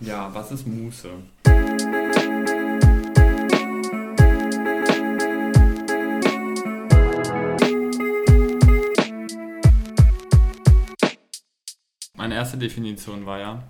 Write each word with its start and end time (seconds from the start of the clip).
Ja, 0.00 0.32
was 0.32 0.52
ist 0.52 0.64
Muße? 0.64 1.10
Meine 12.14 12.34
erste 12.34 12.56
Definition 12.58 13.26
war 13.26 13.40
ja, 13.40 13.62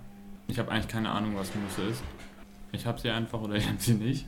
ich 0.47 0.59
habe 0.59 0.69
eigentlich 0.71 0.87
keine 0.87 1.09
Ahnung, 1.09 1.35
was 1.35 1.49
Muße 1.55 1.81
ist. 1.89 2.03
Ich 2.73 2.85
habe 2.85 2.99
sie 2.99 3.09
einfach 3.09 3.41
oder 3.41 3.55
ich 3.55 3.67
habe 3.67 3.79
sie 3.79 3.95
nicht. 3.95 4.27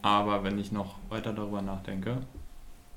Aber 0.00 0.44
wenn 0.44 0.58
ich 0.58 0.72
noch 0.72 0.96
weiter 1.10 1.34
darüber 1.34 1.60
nachdenke, 1.60 2.22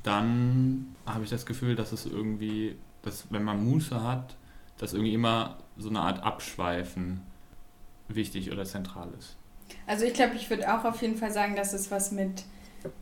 dann 0.04 0.96
habe 1.06 1.26
ich 1.26 1.30
das 1.30 1.46
Gefühl, 1.46 1.76
dass 1.76 1.92
es 1.92 2.06
irgendwie, 2.06 2.78
dass 3.02 3.30
wenn 3.30 3.44
man 3.44 3.66
Muße 3.66 4.02
hat, 4.02 4.38
dass 4.78 4.94
irgendwie 4.94 5.14
immer 5.14 5.58
so 5.78 5.90
eine 5.90 6.00
Art 6.00 6.24
Abschweifen 6.24 7.22
wichtig 8.08 8.52
oder 8.52 8.66
zentral 8.66 9.10
ist. 9.18 9.36
Also 9.88 10.06
ich 10.06 10.14
glaube, 10.14 10.36
ich 10.36 10.50
würde 10.50 10.74
auch 10.74 10.86
auf 10.86 11.02
jeden 11.02 11.18
Fall 11.18 11.32
sagen, 11.32 11.56
dass 11.56 11.74
es 11.74 11.92
was 11.92 12.12
mit 12.12 12.44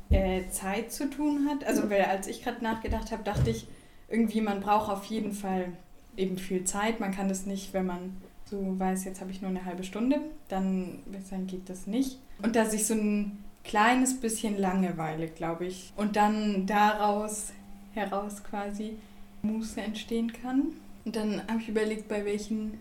äh, 0.10 0.48
Zeit 0.50 0.92
zu 0.92 1.10
tun 1.10 1.48
hat. 1.50 1.66
Also 1.66 1.90
weil 1.90 2.04
als 2.04 2.28
ich 2.28 2.44
gerade 2.44 2.64
nachgedacht 2.64 3.12
habe, 3.12 3.24
dachte 3.24 3.50
ich 3.50 3.68
irgendwie, 4.10 4.42
man 4.42 4.60
braucht 4.62 4.90
auf 4.92 5.06
jeden 5.06 5.34
Fall 5.34 5.74
eben 6.16 6.38
viel 6.38 6.64
Zeit. 6.64 7.00
Man 7.00 7.12
kann 7.12 7.30
das 7.30 7.46
nicht, 7.46 7.74
wenn 7.74 7.86
man 7.86 8.22
so 8.46 8.80
weiß, 8.80 9.06
jetzt 9.06 9.22
habe 9.22 9.32
ich 9.32 9.42
nur 9.42 9.50
eine 9.50 9.66
halbe 9.66 9.84
Stunde, 9.84 10.20
dann, 10.48 11.00
dann 11.30 11.48
geht 11.48 11.70
das 11.70 11.88
nicht. 11.88 12.20
Und 12.42 12.56
dass 12.56 12.74
ich 12.74 12.86
so 12.86 12.94
ein 12.94 13.44
kleines 13.64 14.20
bisschen 14.20 14.60
Langeweile, 14.60 15.28
glaube 15.28 15.66
ich, 15.66 15.92
und 15.96 16.16
dann 16.16 16.68
daraus 16.68 17.54
heraus 17.94 18.44
quasi 18.44 18.98
Muße 19.42 19.82
entstehen 19.82 20.32
kann. 20.34 20.74
Und 21.06 21.16
dann 21.16 21.42
habe 21.48 21.62
ich 21.62 21.70
überlegt, 21.70 22.08
bei 22.08 22.26
welchen, 22.26 22.78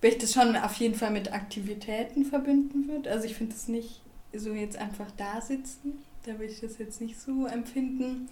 weil 0.00 0.12
ich 0.12 0.18
das 0.18 0.32
schon 0.32 0.56
auf 0.56 0.74
jeden 0.74 0.94
Fall 0.94 1.10
mit 1.10 1.32
Aktivitäten 1.32 2.24
verbinden 2.24 2.88
würde. 2.88 3.10
Also 3.10 3.26
ich 3.26 3.34
finde 3.34 3.54
es 3.54 3.68
nicht 3.68 4.02
so 4.32 4.52
jetzt 4.52 4.76
einfach 4.76 5.10
da 5.16 5.40
sitzen, 5.40 6.04
da 6.24 6.32
würde 6.32 6.52
ich 6.52 6.60
das 6.60 6.78
jetzt 6.78 7.00
nicht 7.00 7.18
so 7.18 7.46
empfinden. 7.46 8.28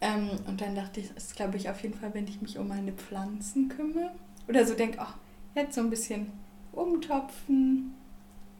Ähm, 0.00 0.30
und 0.46 0.60
dann 0.60 0.74
dachte 0.74 1.00
ich, 1.00 1.12
das 1.14 1.34
glaube 1.34 1.56
ich 1.56 1.68
auf 1.68 1.82
jeden 1.82 1.94
Fall, 1.94 2.12
wenn 2.14 2.26
ich 2.26 2.40
mich 2.40 2.58
um 2.58 2.68
meine 2.68 2.92
Pflanzen 2.92 3.68
kümmere. 3.68 4.12
Oder 4.48 4.66
so 4.66 4.74
denke, 4.74 4.98
ach, 5.00 5.16
jetzt 5.54 5.74
so 5.74 5.80
ein 5.80 5.90
bisschen 5.90 6.30
umtopfen 6.72 7.94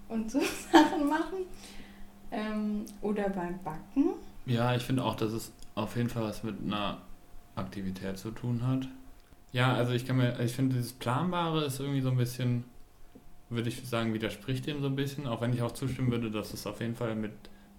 und 0.08 0.30
so 0.30 0.40
Sachen 0.72 1.08
machen. 1.08 1.46
Ähm, 2.30 2.84
oder 3.00 3.28
beim 3.28 3.58
Backen. 3.62 4.14
Ja, 4.46 4.74
ich 4.74 4.82
finde 4.82 5.04
auch, 5.04 5.14
dass 5.14 5.32
es 5.32 5.52
auf 5.74 5.96
jeden 5.96 6.08
Fall 6.08 6.24
was 6.24 6.42
mit 6.42 6.56
einer 6.64 7.02
Aktivität 7.54 8.18
zu 8.18 8.30
tun 8.30 8.66
hat. 8.66 8.88
Ja, 9.54 9.72
also 9.72 9.92
ich 9.92 10.04
kann 10.04 10.16
mir, 10.16 10.40
ich 10.40 10.52
finde 10.52 10.74
dieses 10.74 10.92
Planbare 10.92 11.64
ist 11.64 11.78
irgendwie 11.78 12.00
so 12.00 12.10
ein 12.10 12.16
bisschen, 12.16 12.64
würde 13.50 13.68
ich 13.68 13.88
sagen, 13.88 14.12
widerspricht 14.12 14.66
dem 14.66 14.82
so 14.82 14.88
ein 14.88 14.96
bisschen, 14.96 15.28
auch 15.28 15.40
wenn 15.40 15.52
ich 15.52 15.62
auch 15.62 15.70
zustimmen 15.70 16.10
würde, 16.10 16.28
dass 16.32 16.52
es 16.52 16.66
auf 16.66 16.80
jeden 16.80 16.96
Fall 16.96 17.14
mit 17.14 17.30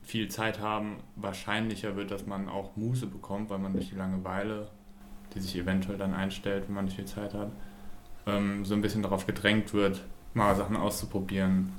viel 0.01 0.29
Zeit 0.29 0.61
haben 0.61 1.03
wahrscheinlicher 1.17 1.97
wird, 1.97 2.11
dass 2.11 2.25
man 2.25 2.47
auch 2.47 2.77
Muße 2.77 3.07
bekommt, 3.07 3.49
weil 3.49 3.59
man 3.59 3.73
durch 3.73 3.89
die 3.89 3.95
Langeweile, 3.95 4.69
die 5.33 5.41
sich 5.41 5.57
eventuell 5.57 5.97
dann 5.97 6.13
einstellt, 6.13 6.63
wenn 6.67 6.75
man 6.75 6.85
nicht 6.85 6.95
viel 6.95 7.05
Zeit 7.07 7.33
hat, 7.33 7.51
ähm, 8.25 8.63
so 8.63 8.73
ein 8.73 8.81
bisschen 8.81 9.01
darauf 9.01 9.27
gedrängt 9.27 9.73
wird, 9.73 10.01
mal 10.33 10.55
Sachen 10.55 10.77
auszuprobieren. 10.77 11.73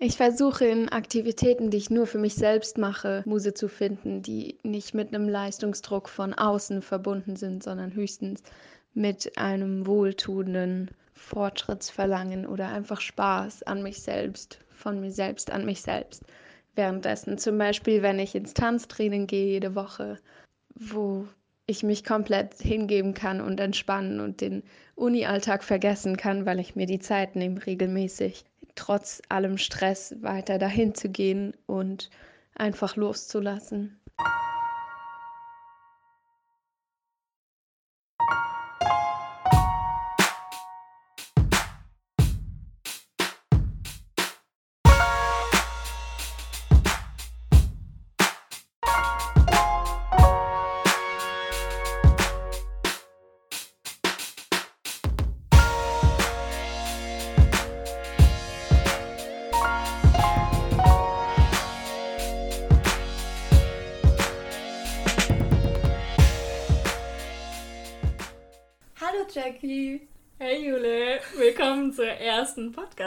Ich 0.00 0.16
versuche 0.16 0.64
in 0.64 0.88
Aktivitäten, 0.88 1.70
die 1.70 1.76
ich 1.76 1.90
nur 1.90 2.06
für 2.06 2.18
mich 2.18 2.36
selbst 2.36 2.78
mache, 2.78 3.24
Muse 3.26 3.52
zu 3.52 3.66
finden, 3.66 4.22
die 4.22 4.56
nicht 4.62 4.94
mit 4.94 5.12
einem 5.12 5.28
Leistungsdruck 5.28 6.08
von 6.08 6.34
außen 6.34 6.82
verbunden 6.82 7.34
sind, 7.34 7.64
sondern 7.64 7.92
höchstens 7.92 8.44
mit 8.94 9.36
einem 9.36 9.88
wohltuenden 9.88 10.92
Fortschrittsverlangen 11.14 12.46
oder 12.46 12.68
einfach 12.68 13.00
Spaß 13.00 13.64
an 13.64 13.82
mich 13.82 14.00
selbst, 14.00 14.60
von 14.70 15.00
mir 15.00 15.10
selbst 15.10 15.50
an 15.50 15.66
mich 15.66 15.82
selbst. 15.82 16.22
Währenddessen 16.76 17.36
zum 17.36 17.58
Beispiel, 17.58 18.00
wenn 18.00 18.20
ich 18.20 18.36
ins 18.36 18.54
Tanztraining 18.54 19.26
gehe 19.26 19.48
jede 19.48 19.74
Woche, 19.74 20.20
wo 20.76 21.26
ich 21.66 21.82
mich 21.82 22.04
komplett 22.04 22.54
hingeben 22.54 23.14
kann 23.14 23.40
und 23.40 23.58
entspannen 23.58 24.20
und 24.20 24.42
den 24.42 24.62
Uni-Alltag 24.94 25.64
vergessen 25.64 26.16
kann, 26.16 26.46
weil 26.46 26.60
ich 26.60 26.76
mir 26.76 26.86
die 26.86 27.00
Zeit 27.00 27.34
nehme, 27.34 27.66
regelmäßig 27.66 28.44
trotz 28.78 29.20
allem 29.28 29.58
Stress 29.58 30.14
weiter 30.20 30.58
dahin 30.58 30.94
zu 30.94 31.08
gehen 31.08 31.52
und 31.66 32.10
einfach 32.54 32.94
loszulassen. 32.94 33.98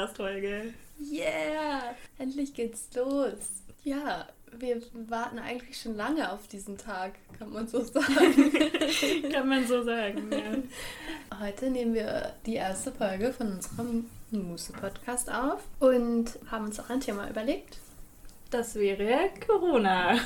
Podcast-Folge. 0.01 0.73
Yeah, 0.99 1.95
endlich 2.17 2.53
geht's 2.55 2.89
los. 2.95 3.63
Ja, 3.83 4.27
wir 4.57 4.81
warten 5.07 5.37
eigentlich 5.37 5.79
schon 5.79 5.95
lange 5.95 6.31
auf 6.31 6.47
diesen 6.47 6.77
Tag, 6.77 7.13
kann 7.37 7.51
man 7.51 7.67
so 7.67 7.83
sagen. 7.83 8.51
kann 9.31 9.47
man 9.47 9.67
so 9.67 9.83
sagen, 9.83 10.31
ja. 10.31 11.37
Heute 11.39 11.69
nehmen 11.69 11.93
wir 11.93 12.33
die 12.47 12.55
erste 12.55 12.91
Folge 12.91 13.31
von 13.31 13.53
unserem 13.53 14.09
Muße-Podcast 14.31 15.31
auf 15.31 15.61
und 15.79 16.31
haben 16.49 16.65
uns 16.65 16.79
auch 16.79 16.89
ein 16.89 16.99
Thema 16.99 17.29
überlegt. 17.29 17.77
Das 18.49 18.75
wäre 18.75 19.29
Corona. 19.45 20.19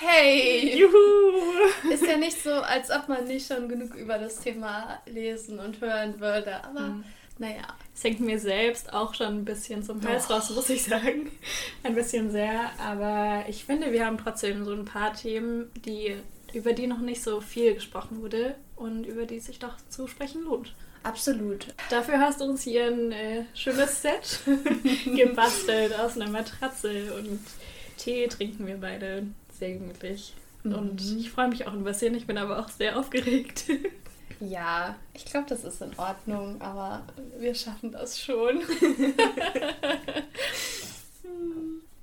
Hey! 0.00 0.80
Juhu! 0.80 1.92
Ist 1.92 2.04
ja 2.06 2.16
nicht 2.16 2.42
so, 2.42 2.50
als 2.50 2.90
ob 2.90 3.08
man 3.08 3.26
nicht 3.26 3.46
schon 3.46 3.68
genug 3.68 3.94
über 3.94 4.18
das 4.18 4.40
Thema 4.40 5.00
lesen 5.06 5.60
und 5.60 5.80
hören 5.80 6.18
würde, 6.18 6.64
aber 6.64 6.80
mhm. 6.80 7.04
Naja. 7.38 7.66
Es 7.94 8.04
hängt 8.04 8.20
mir 8.20 8.38
selbst 8.38 8.92
auch 8.92 9.14
schon 9.14 9.28
ein 9.28 9.44
bisschen 9.44 9.82
zum 9.82 10.02
Hals 10.02 10.28
raus, 10.30 10.50
muss 10.50 10.68
ich 10.68 10.84
sagen. 10.84 11.30
Ein 11.82 11.94
bisschen 11.94 12.30
sehr, 12.30 12.70
aber 12.78 13.44
ich 13.48 13.64
finde, 13.64 13.92
wir 13.92 14.04
haben 14.04 14.18
trotzdem 14.18 14.64
so 14.64 14.72
ein 14.72 14.84
paar 14.84 15.14
Themen, 15.14 15.70
die, 15.84 16.14
über 16.52 16.72
die 16.72 16.86
noch 16.86 17.00
nicht 17.00 17.22
so 17.22 17.40
viel 17.40 17.74
gesprochen 17.74 18.20
wurde 18.20 18.54
und 18.76 19.04
über 19.04 19.24
die 19.26 19.40
sich 19.40 19.58
doch 19.58 19.76
zu 19.88 20.06
sprechen 20.06 20.42
lohnt. 20.44 20.74
Absolut. 21.02 21.68
Dafür 21.88 22.20
hast 22.20 22.40
du 22.40 22.44
uns 22.44 22.62
hier 22.62 22.86
ein 22.86 23.12
äh, 23.12 23.44
schönes 23.54 24.02
Set 24.02 24.40
gebastelt 25.04 25.94
aus 25.98 26.16
einer 26.16 26.30
Matratze 26.30 27.14
und 27.14 27.38
Tee 27.96 28.26
trinken 28.26 28.66
wir 28.66 28.76
beide 28.76 29.26
sehr 29.58 29.74
gemütlich. 29.74 30.34
Mhm. 30.64 30.74
Und 30.74 31.16
ich 31.18 31.30
freue 31.30 31.48
mich 31.48 31.66
auch 31.66 31.72
ein 31.72 31.84
bisschen, 31.84 32.14
ich 32.14 32.26
bin 32.26 32.38
aber 32.38 32.58
auch 32.58 32.68
sehr 32.68 32.98
aufgeregt. 32.98 33.64
Ja, 34.40 34.96
ich 35.14 35.24
glaube, 35.24 35.46
das 35.48 35.64
ist 35.64 35.80
in 35.80 35.98
Ordnung, 35.98 36.60
aber 36.60 37.02
wir 37.38 37.54
schaffen 37.54 37.92
das 37.92 38.20
schon. 38.20 38.60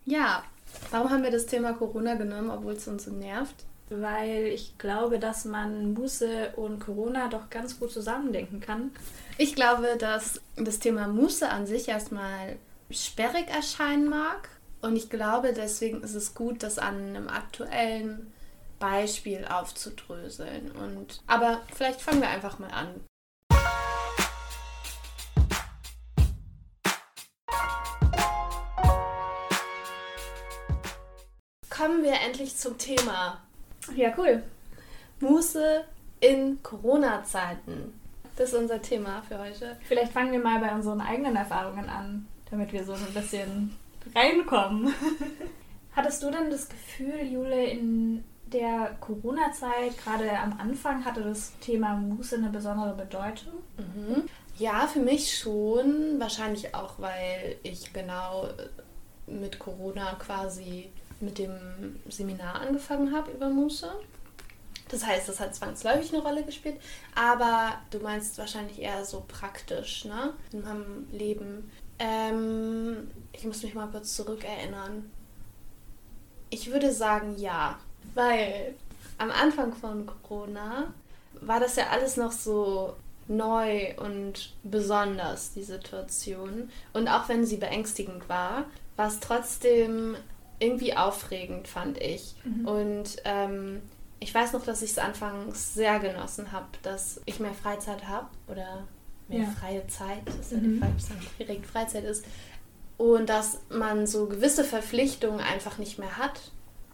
ja, 0.05 0.43
warum 0.91 1.09
haben 1.09 1.23
wir 1.23 1.31
das 1.31 1.45
Thema 1.45 1.73
Corona 1.73 2.15
genommen, 2.15 2.49
obwohl 2.49 2.73
es 2.73 2.87
uns 2.87 3.05
so 3.05 3.11
nervt? 3.11 3.65
weil 3.89 4.45
ich 4.47 4.77
glaube, 4.77 5.19
dass 5.19 5.45
man 5.45 5.93
Muße 5.93 6.53
und 6.55 6.79
Corona 6.79 7.27
doch 7.27 7.49
ganz 7.49 7.79
gut 7.79 7.91
zusammendenken 7.91 8.59
kann. 8.59 8.91
Ich 9.37 9.55
glaube, 9.55 9.97
dass 9.97 10.41
das 10.55 10.79
Thema 10.79 11.07
Muße 11.07 11.49
an 11.49 11.65
sich 11.65 11.87
erstmal 11.87 12.57
sperrig 12.89 13.47
erscheinen 13.49 14.09
mag. 14.09 14.49
Und 14.81 14.95
ich 14.95 15.09
glaube, 15.09 15.53
deswegen 15.53 16.01
ist 16.03 16.15
es 16.15 16.33
gut, 16.33 16.63
das 16.63 16.77
an 16.77 16.95
einem 16.95 17.27
aktuellen 17.29 18.32
Beispiel 18.83 19.45
aufzudröseln. 19.45 20.69
Und, 20.71 21.21
aber 21.25 21.61
vielleicht 21.73 22.01
fangen 22.01 22.19
wir 22.19 22.27
einfach 22.27 22.59
mal 22.59 22.69
an. 22.69 22.99
Kommen 31.69 32.03
wir 32.03 32.19
endlich 32.25 32.57
zum 32.57 32.77
Thema. 32.77 33.41
Ja, 33.95 34.13
cool. 34.17 34.43
Muße 35.21 35.85
in 36.19 36.61
Corona-Zeiten. 36.61 37.97
Das 38.35 38.49
ist 38.51 38.59
unser 38.59 38.81
Thema 38.81 39.21
für 39.21 39.39
heute. 39.39 39.77
Vielleicht 39.87 40.11
fangen 40.11 40.33
wir 40.33 40.39
mal 40.39 40.59
bei 40.59 40.75
unseren 40.75 40.99
eigenen 40.99 41.37
Erfahrungen 41.37 41.87
an, 41.87 42.27
damit 42.51 42.73
wir 42.73 42.83
so 42.83 42.91
ein 42.91 43.13
bisschen 43.13 43.77
reinkommen. 44.13 44.93
Hattest 45.95 46.21
du 46.21 46.31
denn 46.31 46.51
das 46.51 46.67
Gefühl, 46.67 47.21
Jule, 47.21 47.63
in 47.65 48.25
der 48.47 48.95
Corona-Zeit, 48.99 49.97
gerade 50.03 50.37
am 50.37 50.59
Anfang, 50.59 51.03
hatte 51.05 51.21
das 51.23 51.57
Thema 51.59 51.95
Muße 51.95 52.35
eine 52.35 52.49
besondere 52.49 52.93
Bedeutung? 52.93 53.53
Mhm. 53.77 54.23
Ja, 54.57 54.87
für 54.87 54.99
mich 54.99 55.37
schon. 55.37 56.19
Wahrscheinlich 56.19 56.75
auch, 56.75 56.99
weil 56.99 57.57
ich 57.63 57.91
genau 57.93 58.47
mit 59.25 59.57
Corona 59.57 60.15
quasi 60.15 60.91
mit 61.19 61.39
dem 61.39 61.99
Seminar 62.09 62.61
angefangen 62.61 63.15
habe 63.15 63.31
über 63.31 63.49
Muße. 63.49 63.89
Das 64.89 65.05
heißt, 65.05 65.27
das 65.27 65.39
hat 65.39 65.55
zwangsläufig 65.55 66.13
eine 66.13 66.21
Rolle 66.21 66.43
gespielt. 66.43 66.79
Aber 67.15 67.73
du 67.89 67.99
meinst 67.99 68.37
wahrscheinlich 68.37 68.79
eher 68.79 69.03
so 69.05 69.23
praktisch, 69.27 70.05
ne? 70.05 70.33
In 70.51 70.61
meinem 70.61 71.07
Leben. 71.11 71.71
Ähm, 71.97 73.09
ich 73.31 73.45
muss 73.45 73.63
mich 73.63 73.73
mal 73.73 73.87
kurz 73.87 74.15
zurückerinnern. 74.15 75.09
Ich 76.49 76.71
würde 76.71 76.91
sagen 76.91 77.35
ja. 77.37 77.79
Weil 78.13 78.75
am 79.17 79.31
Anfang 79.31 79.73
von 79.73 80.05
Corona 80.05 80.93
war 81.41 81.59
das 81.59 81.75
ja 81.75 81.87
alles 81.91 82.17
noch 82.17 82.31
so 82.31 82.95
neu 83.27 83.95
und 83.97 84.53
besonders, 84.63 85.53
die 85.53 85.63
Situation. 85.63 86.69
Und 86.93 87.07
auch 87.07 87.29
wenn 87.29 87.45
sie 87.45 87.57
beängstigend 87.57 88.27
war, 88.29 88.65
war 88.95 89.07
es 89.07 89.19
trotzdem 89.19 90.15
irgendwie 90.59 90.95
aufregend, 90.95 91.67
fand 91.67 91.99
ich. 92.01 92.35
Mhm. 92.43 92.67
Und 92.67 93.15
ähm, 93.25 93.81
ich 94.19 94.33
weiß 94.33 94.53
noch, 94.53 94.63
dass 94.63 94.81
ich 94.81 94.91
es 94.91 94.97
anfangs 94.97 95.73
sehr 95.73 95.99
genossen 95.99 96.51
habe, 96.51 96.67
dass 96.81 97.21
ich 97.25 97.39
mehr 97.39 97.53
Freizeit 97.53 98.07
habe 98.07 98.27
oder 98.47 98.87
mehr 99.27 99.43
ja. 99.43 99.49
freie 99.49 99.85
Zeit, 99.87 100.21
das 100.25 100.35
ist 100.35 100.51
ja 100.51 100.57
mhm. 100.59 100.73
die 100.73 100.79
Frage, 100.79 100.93
ob 100.93 100.99
es 100.99 101.37
direkt 101.37 101.65
Freizeit 101.65 102.03
ist. 102.03 102.25
Und 102.97 103.27
dass 103.27 103.59
man 103.69 104.07
so 104.07 104.27
gewisse 104.27 104.63
Verpflichtungen 104.63 105.41
einfach 105.41 105.77
nicht 105.77 105.99
mehr 105.99 106.17
hat. 106.17 106.39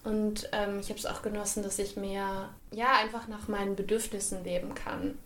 Und 0.04 0.50
ähm, 0.54 0.80
ich 0.80 0.90
habe 0.90 1.00
es 1.00 1.06
auch 1.06 1.22
genossen, 1.22 1.64
dass 1.64 1.80
ich 1.80 1.98
mehr, 1.98 2.50
ja, 2.72 2.94
einfach 2.94 3.28
nach 3.28 3.48
meinen 3.48 3.76
Bedürfnissen 3.76 4.44
leben 4.44 4.74
kann. 4.74 5.18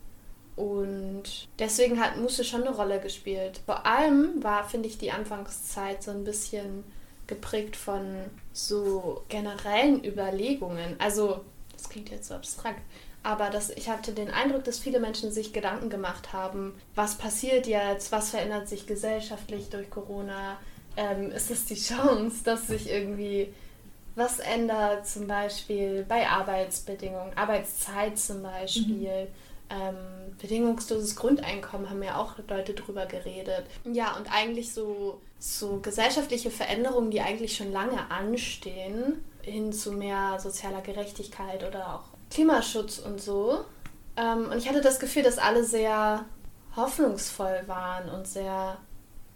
Und 0.55 1.47
deswegen 1.59 1.99
hat 1.99 2.17
Muße 2.17 2.43
schon 2.43 2.63
eine 2.63 2.75
Rolle 2.75 2.99
gespielt. 2.99 3.61
Vor 3.65 3.85
allem 3.85 4.43
war, 4.43 4.67
finde 4.67 4.87
ich, 4.87 4.97
die 4.97 5.11
Anfangszeit 5.11 6.03
so 6.03 6.11
ein 6.11 6.23
bisschen 6.23 6.83
geprägt 7.27 7.75
von 7.75 8.17
so 8.51 9.23
generellen 9.29 10.03
Überlegungen. 10.03 10.95
Also, 10.99 11.41
das 11.75 11.89
klingt 11.89 12.09
jetzt 12.09 12.27
so 12.27 12.35
abstrakt, 12.35 12.81
aber 13.23 13.49
das, 13.49 13.69
ich 13.69 13.89
hatte 13.89 14.11
den 14.11 14.29
Eindruck, 14.29 14.65
dass 14.65 14.79
viele 14.79 14.99
Menschen 14.99 15.31
sich 15.31 15.53
Gedanken 15.53 15.89
gemacht 15.89 16.33
haben, 16.33 16.75
was 16.93 17.17
passiert 17.17 17.65
jetzt, 17.65 18.11
was 18.11 18.31
verändert 18.31 18.67
sich 18.67 18.85
gesellschaftlich 18.85 19.69
durch 19.69 19.89
Corona, 19.89 20.57
ähm, 20.97 21.31
ist 21.31 21.49
es 21.49 21.65
die 21.65 21.75
Chance, 21.75 22.43
dass 22.43 22.67
sich 22.67 22.89
irgendwie 22.89 23.53
was 24.15 24.39
ändert, 24.39 25.07
zum 25.07 25.27
Beispiel 25.27 26.05
bei 26.07 26.27
Arbeitsbedingungen, 26.27 27.35
Arbeitszeit 27.35 28.17
zum 28.17 28.43
Beispiel. 28.43 29.25
Mhm 29.25 29.27
ähm, 29.73 30.35
bedingungsloses 30.39 31.15
Grundeinkommen 31.15 31.89
haben 31.89 32.03
ja 32.03 32.17
auch 32.17 32.35
Leute 32.47 32.73
drüber 32.73 33.05
geredet. 33.05 33.65
Ja, 33.85 34.15
und 34.17 34.31
eigentlich 34.31 34.73
so, 34.73 35.19
so 35.39 35.79
gesellschaftliche 35.79 36.51
Veränderungen, 36.51 37.11
die 37.11 37.21
eigentlich 37.21 37.55
schon 37.55 37.71
lange 37.71 38.11
anstehen, 38.11 39.23
hin 39.41 39.73
zu 39.73 39.91
mehr 39.91 40.39
sozialer 40.39 40.81
Gerechtigkeit 40.81 41.63
oder 41.63 41.95
auch 41.95 42.03
Klimaschutz 42.29 42.99
und 42.99 43.21
so. 43.21 43.65
Ähm, 44.15 44.49
und 44.51 44.57
ich 44.57 44.69
hatte 44.69 44.81
das 44.81 44.99
Gefühl, 44.99 45.23
dass 45.23 45.37
alle 45.37 45.63
sehr 45.63 46.25
hoffnungsvoll 46.75 47.63
waren 47.65 48.09
und 48.09 48.27
sehr 48.27 48.77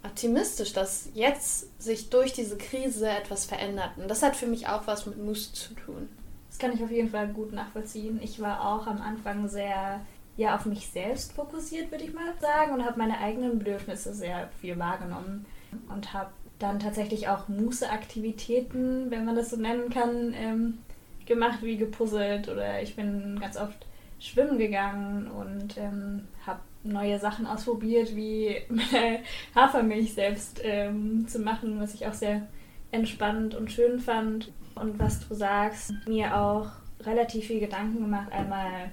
optimistisch, 0.02 0.72
dass 0.72 1.08
jetzt 1.14 1.82
sich 1.82 2.10
durch 2.10 2.32
diese 2.32 2.56
Krise 2.56 3.08
etwas 3.08 3.44
verändert. 3.44 3.90
Und 3.96 4.08
das 4.08 4.22
hat 4.22 4.36
für 4.36 4.46
mich 4.46 4.68
auch 4.68 4.86
was 4.86 5.06
mit 5.06 5.18
Mut 5.18 5.38
zu 5.38 5.74
tun. 5.74 6.08
Das 6.48 6.58
kann 6.58 6.72
ich 6.72 6.82
auf 6.82 6.90
jeden 6.90 7.10
Fall 7.10 7.28
gut 7.28 7.52
nachvollziehen. 7.52 8.20
Ich 8.22 8.40
war 8.40 8.66
auch 8.66 8.86
am 8.86 9.00
Anfang 9.00 9.48
sehr 9.48 10.00
ja 10.38 10.54
auf 10.54 10.66
mich 10.66 10.88
selbst 10.88 11.32
fokussiert, 11.32 11.90
würde 11.90 12.04
ich 12.04 12.14
mal 12.14 12.32
sagen, 12.40 12.72
und 12.72 12.84
habe 12.84 12.98
meine 12.98 13.18
eigenen 13.18 13.58
Bedürfnisse 13.58 14.14
sehr 14.14 14.48
viel 14.60 14.78
wahrgenommen 14.78 15.44
und 15.88 16.14
habe 16.14 16.30
dann 16.60 16.78
tatsächlich 16.78 17.28
auch 17.28 17.48
Muße-Aktivitäten, 17.48 19.10
wenn 19.10 19.24
man 19.24 19.36
das 19.36 19.50
so 19.50 19.56
nennen 19.56 19.90
kann, 19.90 20.32
ähm, 20.34 20.78
gemacht, 21.26 21.58
wie 21.62 21.76
gepuzzelt 21.76 22.48
oder 22.48 22.80
ich 22.82 22.96
bin 22.96 23.38
ganz 23.40 23.56
oft 23.56 23.86
schwimmen 24.20 24.58
gegangen 24.58 25.28
und 25.28 25.76
ähm, 25.76 26.26
habe 26.46 26.60
neue 26.88 27.18
Sachen 27.18 27.46
ausprobiert, 27.46 28.14
wie 28.14 28.56
meine 28.68 29.20
Hafermilch 29.54 30.14
selbst 30.14 30.60
ähm, 30.62 31.26
zu 31.28 31.38
machen, 31.38 31.80
was 31.80 31.94
ich 31.94 32.06
auch 32.06 32.14
sehr 32.14 32.46
entspannend 32.90 33.54
und 33.54 33.70
schön 33.70 34.00
fand. 34.00 34.50
Und 34.74 34.98
was 34.98 35.26
du 35.26 35.34
sagst, 35.34 35.92
mir 36.06 36.36
auch 36.36 36.68
relativ 37.00 37.46
viel 37.46 37.60
Gedanken 37.60 38.00
gemacht, 38.00 38.32
einmal 38.32 38.90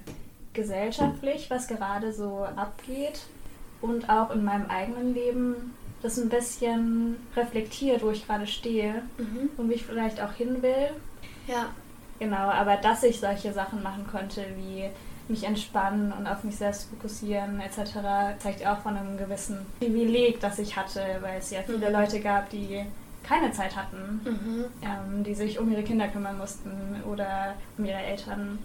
gesellschaftlich, 0.52 1.48
was 1.50 1.68
gerade 1.68 2.12
so 2.12 2.44
abgeht 2.56 3.20
und 3.80 4.08
auch 4.08 4.30
in 4.30 4.44
meinem 4.44 4.68
eigenen 4.68 5.14
Leben 5.14 5.74
das 6.02 6.18
ein 6.18 6.28
bisschen 6.28 7.16
reflektiert, 7.36 8.02
wo 8.02 8.10
ich 8.10 8.26
gerade 8.26 8.46
stehe 8.46 9.02
mhm. 9.18 9.50
und 9.56 9.70
wie 9.70 9.74
ich 9.74 9.84
vielleicht 9.84 10.20
auch 10.20 10.32
hin 10.32 10.62
will. 10.62 10.90
Ja. 11.46 11.66
Genau, 12.18 12.36
aber 12.36 12.76
dass 12.76 13.02
ich 13.02 13.20
solche 13.20 13.52
Sachen 13.52 13.82
machen 13.82 14.06
konnte, 14.10 14.44
wie 14.56 14.88
mich 15.28 15.44
entspannen 15.44 16.12
und 16.12 16.26
auf 16.26 16.44
mich 16.44 16.56
selbst 16.56 16.88
fokussieren 16.90 17.60
etc., 17.60 18.38
zeigt 18.38 18.66
auch 18.66 18.78
von 18.78 18.96
einem 18.96 19.16
gewissen 19.16 19.58
Privileg, 19.78 20.40
das 20.40 20.58
ich 20.58 20.76
hatte, 20.76 21.00
weil 21.20 21.38
es 21.38 21.50
ja 21.50 21.60
viele 21.62 21.88
mhm. 21.88 21.94
Leute 21.94 22.20
gab, 22.20 22.50
die 22.50 22.84
keine 23.22 23.50
Zeit 23.50 23.76
hatten, 23.76 24.20
mhm. 24.24 24.64
ähm, 24.82 25.24
die 25.24 25.34
sich 25.34 25.58
um 25.58 25.70
ihre 25.70 25.82
Kinder 25.82 26.06
kümmern 26.08 26.38
mussten 26.38 27.02
oder 27.10 27.54
um 27.76 27.84
ihre 27.84 27.98
Eltern 27.98 28.58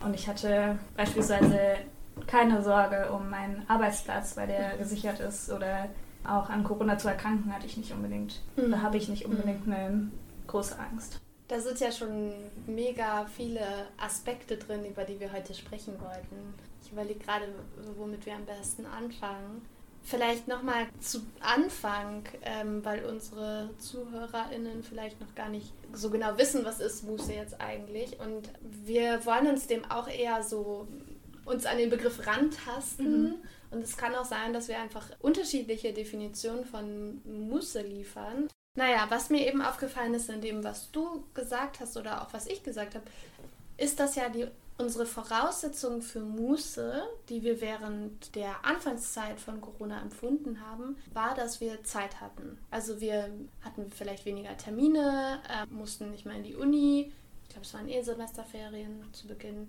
und 0.00 0.14
ich 0.14 0.28
hatte 0.28 0.78
beispielsweise 0.96 1.78
keine 2.26 2.62
Sorge 2.62 3.10
um 3.12 3.30
meinen 3.30 3.64
Arbeitsplatz, 3.68 4.36
weil 4.36 4.46
der 4.46 4.76
gesichert 4.76 5.20
ist 5.20 5.50
oder 5.50 5.88
auch 6.24 6.50
an 6.50 6.64
Corona 6.64 6.98
zu 6.98 7.08
erkranken 7.08 7.52
hatte 7.52 7.66
ich 7.66 7.76
nicht 7.76 7.92
unbedingt. 7.92 8.40
Mhm. 8.56 8.70
Da 8.70 8.82
habe 8.82 8.96
ich 8.96 9.08
nicht 9.08 9.24
unbedingt 9.24 9.66
mhm. 9.66 9.72
eine 9.72 10.08
große 10.46 10.76
Angst. 10.78 11.20
Da 11.48 11.58
sind 11.60 11.80
ja 11.80 11.90
schon 11.90 12.34
mega 12.66 13.24
viele 13.24 13.86
Aspekte 13.96 14.58
drin, 14.58 14.84
über 14.84 15.04
die 15.04 15.18
wir 15.18 15.32
heute 15.32 15.54
sprechen 15.54 15.98
wollten. 15.98 16.54
Ich 16.84 16.92
überlege 16.92 17.20
gerade, 17.20 17.46
womit 17.96 18.26
wir 18.26 18.34
am 18.34 18.44
besten 18.44 18.84
anfangen. 18.84 19.62
Vielleicht 20.02 20.46
nochmal 20.46 20.86
zu 21.00 21.20
Anfang, 21.40 22.24
ähm, 22.42 22.84
weil 22.84 23.04
unsere 23.04 23.70
ZuhörerInnen 23.78 24.82
vielleicht 24.82 25.20
noch 25.20 25.34
gar 25.34 25.48
nicht 25.48 25.72
so 25.92 26.10
genau 26.10 26.36
wissen, 26.38 26.64
was 26.64 26.80
ist 26.80 27.04
Muße 27.04 27.32
jetzt 27.32 27.60
eigentlich. 27.60 28.20
Und 28.20 28.50
wir 28.62 29.24
wollen 29.26 29.48
uns 29.48 29.66
dem 29.66 29.84
auch 29.90 30.08
eher 30.08 30.42
so 30.42 30.86
uns 31.46 31.64
an 31.64 31.78
den 31.78 31.90
Begriff 31.90 32.26
rantasten. 32.26 33.22
Mhm. 33.22 33.34
Und 33.70 33.82
es 33.82 33.96
kann 33.96 34.14
auch 34.14 34.24
sein, 34.24 34.52
dass 34.52 34.68
wir 34.68 34.78
einfach 34.78 35.08
unterschiedliche 35.20 35.92
Definitionen 35.92 36.64
von 36.64 37.20
Muße 37.24 37.80
liefern. 37.82 38.48
Naja, 38.78 39.06
was 39.08 39.28
mir 39.28 39.44
eben 39.44 39.60
aufgefallen 39.60 40.14
ist 40.14 40.30
in 40.30 40.40
dem, 40.40 40.62
was 40.62 40.92
du 40.92 41.24
gesagt 41.34 41.80
hast 41.80 41.96
oder 41.96 42.22
auch 42.22 42.32
was 42.32 42.46
ich 42.46 42.62
gesagt 42.62 42.94
habe, 42.94 43.04
ist, 43.76 43.98
dass 43.98 44.14
ja 44.14 44.28
die 44.28 44.46
Unsere 44.80 45.04
Voraussetzung 45.06 46.00
für 46.00 46.20
Muße, 46.20 47.02
die 47.28 47.42
wir 47.42 47.60
während 47.60 48.36
der 48.36 48.64
Anfangszeit 48.64 49.40
von 49.40 49.60
Corona 49.60 50.00
empfunden 50.00 50.60
haben, 50.60 50.96
war, 51.12 51.34
dass 51.34 51.60
wir 51.60 51.82
Zeit 51.82 52.20
hatten. 52.20 52.56
Also 52.70 53.00
wir 53.00 53.28
hatten 53.64 53.90
vielleicht 53.90 54.24
weniger 54.24 54.56
Termine, 54.56 55.40
äh, 55.48 55.66
mussten 55.74 56.12
nicht 56.12 56.26
mehr 56.26 56.36
in 56.36 56.44
die 56.44 56.54
Uni. 56.54 57.12
Ich 57.42 57.48
glaube, 57.48 57.66
es 57.66 57.74
waren 57.74 57.88
eh 57.88 58.00
Semesterferien 58.02 59.02
zu 59.12 59.26
Beginn. 59.26 59.68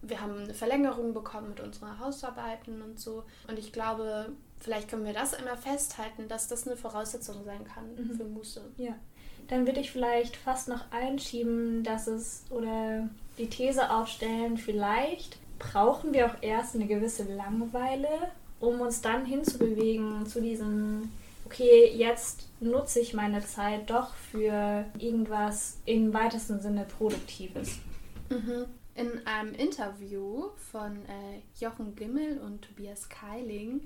Wir 0.00 0.22
haben 0.22 0.44
eine 0.44 0.54
Verlängerung 0.54 1.12
bekommen 1.12 1.50
mit 1.50 1.60
unseren 1.60 1.98
Hausarbeiten 1.98 2.80
und 2.80 2.98
so. 2.98 3.24
Und 3.48 3.58
ich 3.58 3.74
glaube, 3.74 4.30
vielleicht 4.60 4.88
können 4.88 5.04
wir 5.04 5.12
das 5.12 5.34
einmal 5.34 5.56
festhalten, 5.56 6.28
dass 6.28 6.48
das 6.48 6.66
eine 6.66 6.76
Voraussetzung 6.76 7.44
sein 7.44 7.64
kann 7.64 7.94
mhm. 7.96 8.16
für 8.16 8.24
Muße. 8.24 8.62
Ja. 8.78 8.94
Dann 9.48 9.66
würde 9.66 9.80
ich 9.80 9.92
vielleicht 9.92 10.36
fast 10.36 10.68
noch 10.68 10.90
einschieben, 10.90 11.84
dass 11.84 12.06
es 12.06 12.44
oder 12.50 13.08
die 13.38 13.48
These 13.48 13.90
aufstellen, 13.90 14.58
vielleicht 14.58 15.38
brauchen 15.58 16.12
wir 16.12 16.26
auch 16.26 16.42
erst 16.42 16.74
eine 16.74 16.86
gewisse 16.86 17.24
Langeweile, 17.24 18.08
um 18.60 18.80
uns 18.80 19.00
dann 19.00 19.24
hinzubewegen 19.24 20.26
zu 20.26 20.40
diesem, 20.40 21.10
okay, 21.44 21.92
jetzt 21.94 22.48
nutze 22.60 23.00
ich 23.00 23.14
meine 23.14 23.44
Zeit 23.44 23.90
doch 23.90 24.14
für 24.14 24.84
irgendwas 24.98 25.78
im 25.84 26.12
weitesten 26.12 26.60
Sinne 26.60 26.86
Produktives. 26.98 27.78
Mhm. 28.30 28.66
In 28.94 29.26
einem 29.26 29.52
Interview 29.54 30.48
von 30.72 30.96
äh, 31.04 31.42
Jochen 31.60 31.94
Gimmel 31.96 32.38
und 32.38 32.62
Tobias 32.62 33.08
Keiling 33.08 33.82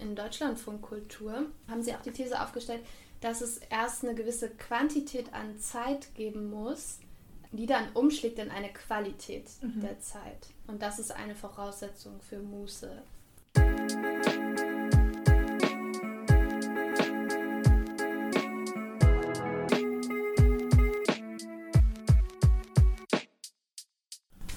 in 0.00 0.14
Deutschlandfunk 0.14 0.82
Kultur 0.82 1.46
haben 1.68 1.82
sie 1.82 1.94
auch 1.94 2.02
die 2.02 2.10
These 2.10 2.40
aufgestellt, 2.40 2.82
dass 3.20 3.40
es 3.40 3.58
erst 3.70 4.04
eine 4.04 4.14
gewisse 4.14 4.50
Quantität 4.50 5.32
an 5.32 5.58
Zeit 5.58 6.14
geben 6.14 6.50
muss, 6.50 6.98
die 7.52 7.66
dann 7.66 7.90
umschlägt 7.94 8.38
in 8.38 8.50
eine 8.50 8.72
Qualität 8.72 9.46
mhm. 9.62 9.80
der 9.80 10.00
Zeit. 10.00 10.48
Und 10.66 10.82
das 10.82 10.98
ist 10.98 11.12
eine 11.12 11.34
Voraussetzung 11.34 12.20
für 12.20 12.38
Muße. 12.38 13.02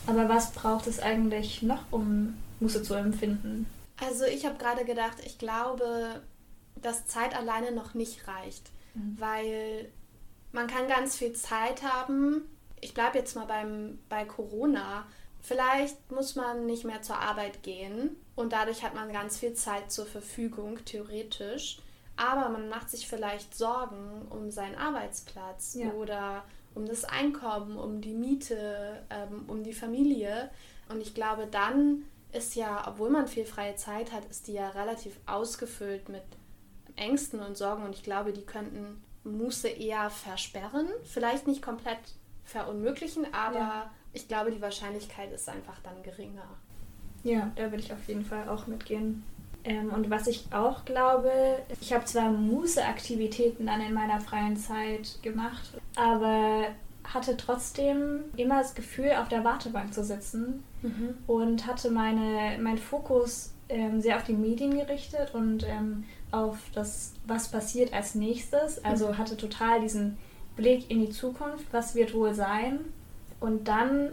Aber 0.08 0.28
was 0.28 0.52
braucht 0.54 0.88
es 0.88 1.00
eigentlich 1.00 1.62
noch, 1.62 1.84
um 1.92 2.34
Muße 2.60 2.82
zu 2.82 2.96
empfinden? 2.96 3.68
Also 4.06 4.26
ich 4.26 4.46
habe 4.46 4.58
gerade 4.58 4.86
gedacht, 4.86 5.18
ich 5.26 5.38
glaube, 5.38 6.22
dass 6.76 7.06
Zeit 7.06 7.36
alleine 7.36 7.72
noch 7.72 7.94
nicht 7.94 8.28
reicht, 8.28 8.70
mhm. 8.94 9.16
weil 9.20 9.90
man 10.52 10.68
kann 10.68 10.88
ganz 10.88 11.18
viel 11.18 11.34
Zeit 11.34 11.84
haben. 11.84 12.44
Ich 12.82 12.94
bleibe 12.94 13.18
jetzt 13.18 13.36
mal 13.36 13.46
beim, 13.46 14.00
bei 14.10 14.26
Corona. 14.26 15.06
Vielleicht 15.42 16.12
muss 16.12 16.36
man 16.36 16.66
nicht 16.66 16.86
mehr 16.86 17.02
zur 17.02 17.18
Arbeit 17.18 17.64
gehen 17.64 18.16
und 18.36 18.54
dadurch 18.54 18.84
hat 18.84 18.96
man 18.96 19.12
ganz 19.12 19.38
viel 19.38 19.54
Zeit 19.54 19.92
zur 19.92 20.06
Verfügung, 20.06 20.84
theoretisch. 20.86 21.80
Aber 22.18 22.50
man 22.50 22.68
macht 22.68 22.90
sich 22.90 23.08
vielleicht 23.08 23.56
Sorgen 23.56 24.28
um 24.30 24.52
seinen 24.52 24.76
Arbeitsplatz 24.76 25.76
ja. 25.76 25.92
oder 25.92 26.44
um 26.76 26.86
das 26.86 27.06
Einkommen, 27.06 27.78
um 27.78 28.02
die 28.02 28.14
Miete, 28.14 29.02
ähm, 29.10 29.46
um 29.48 29.64
die 29.64 29.74
Familie. 29.74 30.50
Und 30.90 31.00
ich 31.02 31.14
glaube, 31.14 31.48
dann 31.48 32.04
ist 32.32 32.56
ja, 32.56 32.88
obwohl 32.88 33.10
man 33.10 33.28
viel 33.28 33.46
freie 33.46 33.76
Zeit 33.76 34.12
hat, 34.12 34.26
ist 34.26 34.48
die 34.48 34.54
ja 34.54 34.70
relativ 34.70 35.20
ausgefüllt 35.26 36.10
mit 36.10 36.24
Ängsten 36.96 37.40
und 37.40 37.58
Sorgen. 37.58 37.84
Und 37.84 37.96
ich 37.96 38.04
glaube, 38.04 38.34
die 38.34 38.46
könnten 38.46 39.02
Muße 39.24 39.68
eher 39.68 40.10
versperren. 40.10 40.88
Vielleicht 41.04 41.48
nicht 41.48 41.62
komplett 41.62 42.00
verunmöglichen, 42.44 43.34
aber 43.34 43.60
ja. 43.60 43.92
ich 44.14 44.28
glaube, 44.28 44.52
die 44.52 44.62
Wahrscheinlichkeit 44.62 45.32
ist 45.32 45.50
einfach 45.50 45.80
dann 45.82 46.02
geringer. 46.04 46.48
Ja, 47.24 47.52
da 47.56 47.72
will 47.72 47.80
ich 47.80 47.92
auf 47.92 48.08
jeden 48.08 48.24
Fall 48.24 48.48
auch 48.48 48.68
mitgehen. 48.68 49.24
Ähm, 49.64 49.90
und 49.90 50.10
was 50.10 50.28
ich 50.28 50.46
auch 50.52 50.86
glaube, 50.86 51.32
ich 51.82 51.92
habe 51.94 52.06
zwar 52.06 52.32
Muße-Aktivitäten 52.32 53.66
dann 53.66 53.82
in 53.82 53.94
meiner 53.94 54.22
freien 54.22 54.56
Zeit 54.56 55.22
gemacht, 55.22 55.74
aber 55.96 56.68
hatte 57.14 57.38
trotzdem 57.38 58.26
immer 58.36 58.60
das 58.60 58.76
Gefühl, 58.76 59.12
auf 59.20 59.30
der 59.30 59.44
Wartebank 59.44 59.94
zu 59.94 60.04
sitzen 60.04 60.64
mhm. 60.82 61.16
und 61.28 61.66
hatte 61.66 61.90
meine, 61.90 62.58
meinen 62.62 62.78
Fokus 62.78 63.54
ähm, 63.68 64.02
sehr 64.02 64.18
auf 64.18 64.24
die 64.24 64.34
Medien 64.34 64.78
gerichtet 64.78 65.34
und 65.34 65.64
ähm, 65.68 66.06
auf 66.32 66.58
das, 66.74 67.14
was 67.26 67.50
passiert 67.50 67.94
als 67.94 68.16
nächstes. 68.16 68.84
Also 68.84 69.10
mhm. 69.10 69.18
hatte 69.18 69.38
total 69.38 69.82
diesen 69.82 70.18
Blick 70.56 70.90
in 70.92 71.00
die 71.00 71.10
Zukunft, 71.10 71.66
was 71.72 71.96
wird 71.96 72.14
wohl 72.14 72.34
sein. 72.34 72.80
Und 73.40 73.68
dann 73.68 74.12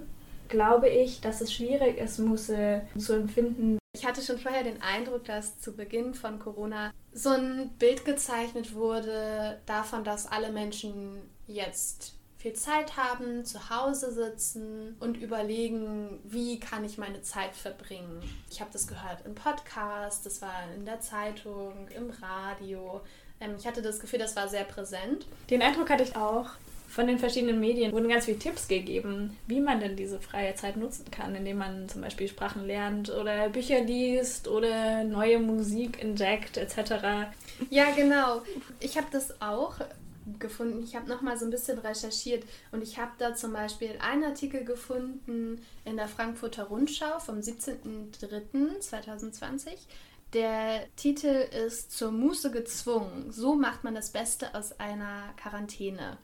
glaube 0.49 0.89
ich, 0.89 1.21
dass 1.21 1.41
es 1.41 1.53
schwierig 1.53 1.99
ist, 1.99 2.19
Muße 2.19 2.83
zu 2.97 3.15
empfinden. 3.15 3.79
Ich 3.95 4.07
hatte 4.07 4.23
schon 4.23 4.39
vorher 4.39 4.63
den 4.63 4.81
Eindruck, 4.83 5.25
dass 5.25 5.59
zu 5.59 5.73
Beginn 5.73 6.15
von 6.15 6.39
Corona 6.39 6.93
so 7.13 7.31
ein 7.31 7.71
Bild 7.79 8.05
gezeichnet 8.05 8.75
wurde 8.75 9.59
davon, 9.67 10.05
dass 10.05 10.31
alle 10.31 10.53
Menschen 10.53 11.19
jetzt 11.47 12.16
viel 12.47 12.53
Zeit 12.53 12.97
haben, 12.97 13.45
zu 13.45 13.71
Hause 13.71 14.13
sitzen 14.13 14.95
und 15.01 15.17
überlegen, 15.17 16.21
wie 16.23 16.61
kann 16.61 16.85
ich 16.85 16.97
meine 16.97 17.21
Zeit 17.23 17.57
verbringen. 17.57 18.23
Ich 18.49 18.61
habe 18.61 18.71
das 18.73 18.87
gehört 18.87 19.27
im 19.27 19.35
Podcast, 19.35 20.25
das 20.25 20.41
war 20.43 20.55
in 20.77 20.85
der 20.85 21.01
Zeitung, 21.01 21.89
im 21.97 22.09
Radio. 22.23 23.01
Ähm, 23.41 23.57
ich 23.59 23.67
hatte 23.67 23.83
das 23.83 23.99
Gefühl, 23.99 24.21
das 24.21 24.37
war 24.37 24.47
sehr 24.47 24.63
präsent. 24.63 25.27
Den 25.51 25.61
Eindruck 25.61 25.91
hatte 25.91 26.05
ich 26.05 26.15
auch. 26.15 26.51
Von 26.89 27.09
den 27.09 27.19
verschiedenen 27.19 27.59
Medien 27.59 27.91
wurden 27.91 28.09
ganz 28.09 28.27
viele 28.27 28.39
Tipps 28.39 28.69
gegeben, 28.69 29.37
wie 29.49 29.61
man 29.61 29.81
denn 29.81 29.97
diese 29.97 30.21
freie 30.21 30.55
Zeit 30.55 30.77
nutzen 30.77 31.11
kann, 31.11 31.35
indem 31.35 31.59
man 31.59 31.89
zum 31.89 32.01
Beispiel 32.01 32.29
Sprachen 32.29 32.65
lernt 32.65 33.11
oder 33.11 33.49
Bücher 33.49 33.81
liest 33.81 34.47
oder 34.47 35.03
neue 35.03 35.41
Musik 35.41 36.01
entdeckt 36.01 36.59
etc. 36.59 37.29
Ja, 37.71 37.91
genau. 37.97 38.43
Ich 38.79 38.97
habe 38.97 39.09
das 39.11 39.43
auch 39.43 39.81
gefunden. 40.39 40.83
Ich 40.83 40.97
habe 40.97 41.09
nochmal 41.09 41.39
so 41.39 41.45
ein 41.45 41.51
bisschen 41.51 41.79
recherchiert 41.79 42.45
und 42.73 42.83
ich 42.83 42.99
habe 42.99 43.13
da 43.19 43.35
zum 43.35 43.53
Beispiel 43.53 43.99
einen 44.01 44.25
Artikel 44.25 44.65
gefunden 44.65 45.61
in 45.85 45.97
der 45.97 46.09
Frankfurter 46.09 46.65
Rundschau 46.65 47.19
vom 47.19 47.39
17.03.2020. 47.39 49.77
Der 50.33 50.87
Titel 50.97 51.47
ist 51.67 51.93
Zur 51.93 52.11
Muße 52.11 52.51
gezwungen. 52.51 53.31
So 53.31 53.55
macht 53.55 53.85
man 53.85 53.95
das 53.95 54.11
Beste 54.11 54.55
aus 54.55 54.79
einer 54.81 55.33
Quarantäne. 55.37 56.19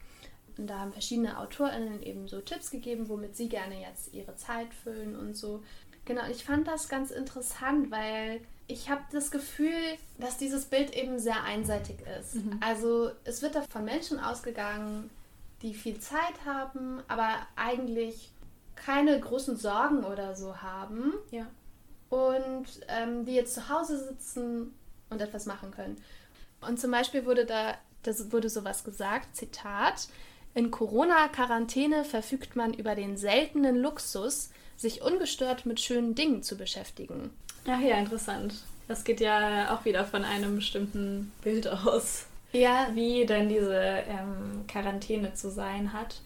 Und 0.58 0.66
da 0.66 0.80
haben 0.80 0.92
verschiedene 0.92 1.38
AutorInnen 1.38 2.02
eben 2.02 2.28
so 2.28 2.40
Tipps 2.40 2.70
gegeben, 2.70 3.08
womit 3.08 3.36
sie 3.36 3.48
gerne 3.48 3.80
jetzt 3.80 4.12
ihre 4.12 4.34
Zeit 4.34 4.74
füllen 4.74 5.16
und 5.16 5.36
so. 5.36 5.62
Genau, 6.04 6.26
ich 6.28 6.44
fand 6.44 6.66
das 6.66 6.88
ganz 6.88 7.10
interessant, 7.10 7.90
weil 7.90 8.40
ich 8.66 8.88
habe 8.88 9.02
das 9.12 9.30
Gefühl, 9.30 9.96
dass 10.18 10.38
dieses 10.38 10.66
Bild 10.66 10.94
eben 10.94 11.18
sehr 11.18 11.42
einseitig 11.44 11.96
ist. 12.18 12.36
Mhm. 12.36 12.58
Also 12.60 13.10
es 13.24 13.42
wird 13.42 13.54
da 13.54 13.62
von 13.62 13.84
Menschen 13.84 14.18
ausgegangen, 14.18 15.10
die 15.62 15.74
viel 15.74 15.98
Zeit 16.00 16.44
haben, 16.44 17.02
aber 17.08 17.46
eigentlich 17.56 18.30
keine 18.74 19.18
großen 19.18 19.56
Sorgen 19.56 20.04
oder 20.04 20.34
so 20.34 20.60
haben. 20.62 21.14
Ja. 21.30 21.46
Und 22.10 22.66
ähm, 22.88 23.24
die 23.24 23.34
jetzt 23.34 23.54
zu 23.54 23.68
Hause 23.68 23.98
sitzen 23.98 24.74
und 25.08 25.20
etwas 25.20 25.46
machen 25.46 25.70
können. 25.70 26.02
Und 26.60 26.78
zum 26.78 26.90
Beispiel 26.90 27.24
wurde 27.24 27.46
da, 27.46 27.74
das 28.02 28.32
wurde 28.32 28.48
sowas 28.48 28.84
gesagt, 28.84 29.36
Zitat, 29.36 30.08
in 30.54 30.70
Corona-Quarantäne 30.70 32.04
verfügt 32.04 32.56
man 32.56 32.74
über 32.74 32.94
den 32.94 33.16
seltenen 33.16 33.76
Luxus, 33.76 34.50
sich 34.76 35.02
ungestört 35.02 35.64
mit 35.64 35.80
schönen 35.80 36.14
Dingen 36.14 36.42
zu 36.42 36.56
beschäftigen. 36.56 37.30
Ach 37.66 37.80
ja, 37.80 37.96
interessant. 37.96 38.54
Das 38.88 39.04
geht 39.04 39.20
ja 39.20 39.74
auch 39.74 39.84
wieder 39.84 40.04
von 40.04 40.24
einem 40.24 40.56
bestimmten 40.56 41.32
Bild 41.42 41.68
aus. 41.68 42.26
Ja. 42.52 42.88
Wie 42.92 43.24
denn 43.24 43.48
diese 43.48 43.74
ähm, 43.74 44.64
Quarantäne 44.68 45.34
zu 45.34 45.50
sein 45.50 45.92
hat. 45.92 46.20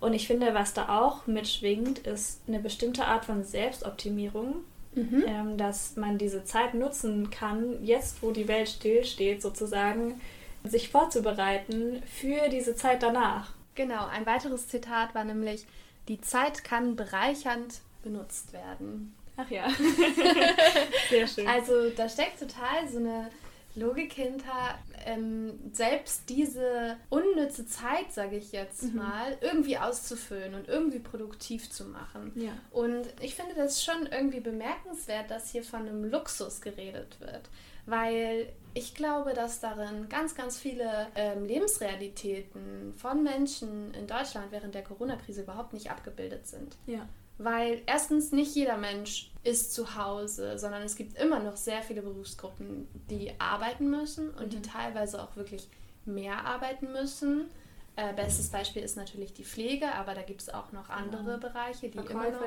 Und 0.00 0.12
ich 0.12 0.26
finde, 0.26 0.54
was 0.54 0.74
da 0.74 1.00
auch 1.00 1.26
mitschwingt, 1.26 2.00
ist 2.00 2.40
eine 2.48 2.60
bestimmte 2.60 3.04
Art 3.04 3.24
von 3.24 3.44
Selbstoptimierung. 3.44 4.56
Mhm. 4.94 5.24
Ähm, 5.26 5.58
dass 5.58 5.96
man 5.96 6.18
diese 6.18 6.44
Zeit 6.44 6.74
nutzen 6.74 7.30
kann, 7.30 7.84
jetzt 7.84 8.22
wo 8.22 8.32
die 8.32 8.48
Welt 8.48 8.68
stillsteht, 8.68 9.42
sozusagen, 9.42 10.20
sich 10.64 10.88
vorzubereiten 10.88 12.02
für 12.06 12.48
diese 12.48 12.74
Zeit 12.74 13.02
danach. 13.02 13.52
Genau, 13.74 14.06
ein 14.06 14.26
weiteres 14.26 14.66
Zitat 14.66 15.14
war 15.14 15.24
nämlich, 15.24 15.66
die 16.08 16.20
Zeit 16.20 16.64
kann 16.64 16.96
bereichernd 16.96 17.80
benutzt 18.02 18.52
werden. 18.52 19.14
Ach 19.38 19.50
ja. 19.50 19.68
Sehr 21.10 21.26
schön. 21.26 21.46
Also 21.46 21.90
da 21.90 22.08
steckt 22.08 22.40
total 22.40 22.88
so 22.90 22.98
eine 22.98 23.30
Logik 23.76 24.12
hinter, 24.12 24.76
ähm, 25.06 25.58
selbst 25.72 26.28
diese 26.28 26.96
unnütze 27.08 27.64
Zeit, 27.66 28.12
sage 28.12 28.36
ich 28.36 28.50
jetzt 28.50 28.82
mhm. 28.82 28.96
mal, 28.96 29.38
irgendwie 29.40 29.78
auszufüllen 29.78 30.54
und 30.54 30.66
irgendwie 30.66 30.98
produktiv 30.98 31.70
zu 31.70 31.84
machen. 31.84 32.32
Ja. 32.34 32.50
Und 32.72 33.06
ich 33.20 33.36
finde 33.36 33.54
das 33.54 33.84
schon 33.84 34.06
irgendwie 34.06 34.40
bemerkenswert, 34.40 35.30
dass 35.30 35.50
hier 35.50 35.62
von 35.62 35.82
einem 35.82 36.04
Luxus 36.04 36.60
geredet 36.60 37.20
wird, 37.20 37.48
weil 37.86 38.48
ich 38.74 38.96
glaube, 38.96 39.34
dass 39.34 39.60
darin 39.60 40.08
ganz, 40.08 40.34
ganz 40.34 40.58
viele 40.58 41.06
ähm, 41.14 41.44
Lebensrealitäten 41.44 42.92
von 42.96 43.22
Menschen 43.22 43.94
in 43.94 44.08
Deutschland 44.08 44.50
während 44.50 44.74
der 44.74 44.82
Corona-Krise 44.82 45.42
überhaupt 45.42 45.72
nicht 45.72 45.90
abgebildet 45.92 46.48
sind. 46.48 46.76
Ja. 46.86 47.08
Weil 47.38 47.82
erstens 47.86 48.32
nicht 48.32 48.54
jeder 48.54 48.76
Mensch 48.76 49.30
ist 49.44 49.72
zu 49.72 49.94
Hause, 49.94 50.58
sondern 50.58 50.82
es 50.82 50.96
gibt 50.96 51.16
immer 51.16 51.38
noch 51.38 51.56
sehr 51.56 51.82
viele 51.82 52.02
Berufsgruppen, 52.02 52.88
die 53.08 53.32
arbeiten 53.38 53.88
müssen 53.88 54.30
und 54.30 54.46
mhm. 54.46 54.50
die 54.50 54.62
teilweise 54.62 55.22
auch 55.22 55.36
wirklich 55.36 55.68
mehr 56.04 56.44
arbeiten 56.44 56.92
müssen. 56.92 57.46
Äh, 57.94 58.12
bestes 58.14 58.48
Beispiel 58.48 58.82
ist 58.82 58.96
natürlich 58.96 59.34
die 59.34 59.44
Pflege, 59.44 59.94
aber 59.94 60.14
da 60.14 60.22
gibt 60.22 60.42
es 60.42 60.48
auch 60.48 60.72
noch 60.72 60.88
andere 60.88 61.32
ja. 61.32 61.36
Bereiche, 61.36 61.88
die 61.88 61.98
immer 61.98 62.30
noch 62.30 62.42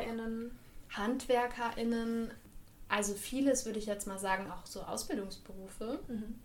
HandwerkerInnen, 0.89 2.31
also 2.89 3.13
vieles 3.13 3.65
würde 3.65 3.79
ich 3.79 3.86
jetzt 3.86 4.07
mal 4.07 4.19
sagen, 4.19 4.51
auch 4.51 4.65
so 4.65 4.81
Ausbildungsberufe, 4.81 6.00
mhm. 6.07 6.39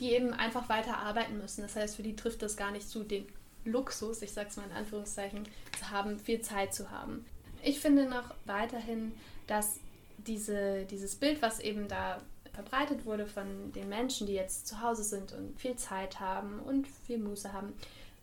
die 0.00 0.12
eben 0.12 0.32
einfach 0.32 0.68
weiter 0.68 0.96
arbeiten 0.96 1.36
müssen. 1.38 1.60
Das 1.62 1.76
heißt, 1.76 1.96
für 1.96 2.02
die 2.02 2.16
trifft 2.16 2.42
das 2.42 2.56
gar 2.56 2.70
nicht 2.70 2.88
zu, 2.88 3.04
den 3.04 3.26
Luxus, 3.64 4.22
ich 4.22 4.32
sag's 4.32 4.56
mal 4.56 4.64
in 4.64 4.72
Anführungszeichen, 4.72 5.44
zu 5.78 5.90
haben, 5.90 6.18
viel 6.18 6.40
Zeit 6.40 6.74
zu 6.74 6.90
haben. 6.90 7.26
Ich 7.62 7.80
finde 7.80 8.06
noch 8.06 8.34
weiterhin, 8.44 9.12
dass 9.46 9.78
diese, 10.18 10.84
dieses 10.84 11.16
Bild, 11.16 11.42
was 11.42 11.60
eben 11.60 11.88
da 11.88 12.20
verbreitet 12.52 13.06
wurde 13.06 13.26
von 13.26 13.72
den 13.72 13.88
Menschen, 13.88 14.26
die 14.26 14.34
jetzt 14.34 14.66
zu 14.66 14.80
Hause 14.82 15.04
sind 15.04 15.32
und 15.32 15.58
viel 15.58 15.76
Zeit 15.76 16.20
haben 16.20 16.60
und 16.60 16.86
viel 17.06 17.18
Muße 17.18 17.52
haben, 17.52 17.72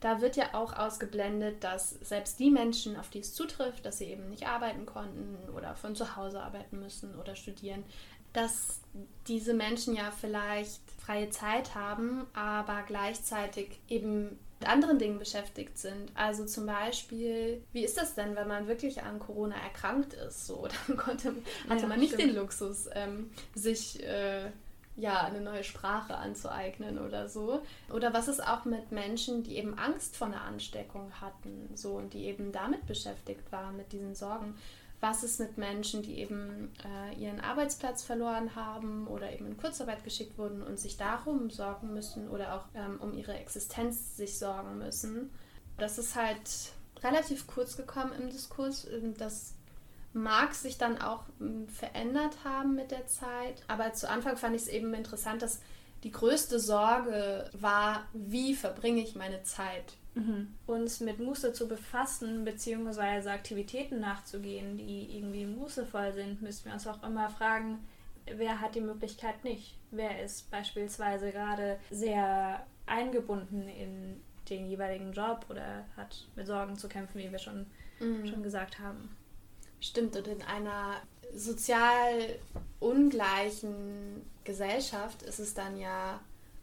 da 0.02 0.22
wird 0.22 0.38
ja 0.38 0.54
auch 0.54 0.74
ausgeblendet, 0.74 1.64
dass 1.64 1.92
selbst 2.02 2.40
die 2.40 2.52
Menschen, 2.52 2.96
auf 2.96 3.10
die 3.10 3.20
es 3.20 3.34
zutrifft, 3.34 3.86
dass 3.86 3.98
sie 3.98 4.06
eben 4.06 4.30
nicht 4.30 4.48
arbeiten 4.48 4.86
konnten 4.86 5.38
oder 5.54 5.76
von 5.76 5.96
zu 5.96 6.16
Hause 6.16 6.42
arbeiten 6.42 6.80
müssen 6.80 7.16
oder 7.16 7.36
studieren, 7.36 7.84
dass 8.32 8.80
diese 9.28 9.54
Menschen 9.54 9.96
ja 9.96 10.12
vielleicht 10.12 10.80
freie 11.04 11.30
Zeit 11.32 11.76
haben, 11.76 12.28
aber 12.34 12.84
gleichzeitig 12.84 13.80
eben 13.90 14.40
anderen 14.66 15.00
Dingen 15.00 15.20
beschäftigt 15.20 15.78
sind. 15.78 16.12
Also 16.16 16.46
zum 16.46 16.66
Beispiel, 16.66 17.64
wie 17.72 17.84
ist 17.84 17.98
das 17.98 18.16
denn, 18.16 18.36
wenn 18.36 18.48
man 18.48 18.68
wirklich 18.68 19.02
an 19.02 19.20
Corona 19.20 19.56
erkrankt 19.56 20.14
ist? 20.14 20.48
So, 20.48 20.68
dann 20.88 20.98
konnte, 20.98 21.34
hatte 21.70 21.82
ja, 21.82 21.88
man 21.88 22.00
nicht 22.00 22.14
stimmt. 22.14 22.32
den 22.32 22.36
Luxus, 22.36 22.90
ähm, 22.94 23.32
sich 23.56 24.04
äh, 24.04 24.50
ja, 25.00 25.24
eine 25.24 25.40
neue 25.40 25.64
Sprache 25.64 26.18
anzueignen 26.18 27.00
oder 27.00 27.30
so. 27.30 27.62
Oder 27.92 28.14
was 28.14 28.28
ist 28.28 28.46
auch 28.46 28.66
mit 28.66 28.92
Menschen, 28.92 29.44
die 29.44 29.58
eben 29.58 29.78
Angst 29.78 30.18
vor 30.18 30.28
einer 30.28 30.42
Ansteckung 30.42 31.12
hatten, 31.22 31.70
so 31.76 31.94
und 31.94 32.14
die 32.14 32.26
eben 32.26 32.52
damit 32.52 32.86
beschäftigt 32.86 33.50
waren, 33.52 33.78
mit 33.78 33.94
diesen 33.94 34.14
Sorgen. 34.14 34.56
Was 35.02 35.24
ist 35.24 35.40
mit 35.40 35.58
Menschen, 35.58 36.02
die 36.02 36.20
eben 36.20 36.74
äh, 36.84 37.16
ihren 37.16 37.40
Arbeitsplatz 37.40 38.04
verloren 38.04 38.56
haben 38.56 39.08
oder 39.08 39.32
eben 39.32 39.46
in 39.46 39.58
Kurzarbeit 39.58 40.04
geschickt 40.04 40.38
wurden 40.38 40.62
und 40.62 40.78
sich 40.78 40.98
darum 40.98 41.50
sorgen 41.50 41.94
müssen 41.94 42.30
oder 42.30 42.56
auch 42.56 42.66
ähm, 42.76 43.00
um 43.00 43.14
ihre 43.14 43.34
Existenz 43.34 44.18
sich 44.18 44.38
sorgen 44.38 44.78
müssen. 44.78 45.32
Das 45.78 45.98
ist 45.98 46.16
halt 46.16 46.74
relativ 47.02 47.48
kurz 47.48 47.78
gekommen 47.78 48.12
im 48.20 48.30
Diskurs. 48.30 48.86
Ähm, 48.86 49.16
das 49.18 49.56
mag 50.12 50.54
sich 50.54 50.78
dann 50.78 51.02
auch 51.02 51.24
ähm, 51.40 51.68
verändert 51.70 52.44
haben 52.44 52.76
mit 52.76 52.92
der 52.92 53.08
Zeit. 53.08 53.64
Aber 53.68 53.94
zu 53.94 54.10
Anfang 54.10 54.36
fand 54.36 54.56
ich 54.56 54.64
es 54.64 54.68
eben 54.68 54.94
interessant, 54.94 55.42
dass 55.42 55.62
die 56.04 56.12
größte 56.12 56.60
Sorge 56.60 57.50
war, 57.54 58.08
wie 58.14 58.56
verbringe 58.56 59.02
ich 59.02 59.16
meine 59.16 59.44
Zeit? 59.44 59.96
Mhm. 60.20 60.48
Uns 60.68 61.00
mit 61.00 61.20
Muße 61.20 61.54
zu 61.54 61.68
befassen, 61.68 62.44
beziehungsweise 62.44 63.32
Aktivitäten 63.32 64.00
nachzugehen, 64.00 64.78
die 64.78 65.16
irgendwie 65.18 65.46
mußevoll 65.46 66.14
sind, 66.14 66.42
müssen 66.42 66.66
wir 66.66 66.74
uns 66.74 66.88
auch 66.88 67.02
immer 67.04 67.30
fragen, 67.30 67.80
wer 68.26 68.60
hat 68.62 68.76
die 68.76 68.82
Möglichkeit 68.82 69.44
nicht? 69.44 69.78
Wer 69.92 70.24
ist 70.24 70.52
beispielsweise 70.52 71.32
gerade 71.32 71.80
sehr 71.90 72.66
eingebunden 72.86 73.68
in 73.68 74.22
den 74.50 74.68
jeweiligen 74.68 75.14
Job 75.14 75.46
oder 75.50 75.86
hat 75.96 76.28
mit 76.36 76.48
Sorgen 76.48 76.78
zu 76.78 76.90
kämpfen, 76.90 77.20
wie 77.20 77.32
wir 77.32 77.40
schon, 77.40 77.66
mhm. 78.00 78.28
schon 78.28 78.44
gesagt 78.44 78.80
haben? 78.80 79.16
Stimmt, 79.80 80.16
und 80.18 80.28
in 80.28 80.42
einer 80.42 80.96
sozial 81.34 82.40
ungleichen 82.80 84.26
Gesellschaft 84.44 85.22
ist 85.22 85.40
es 85.40 85.54
dann 85.54 85.78
ja 85.78 86.20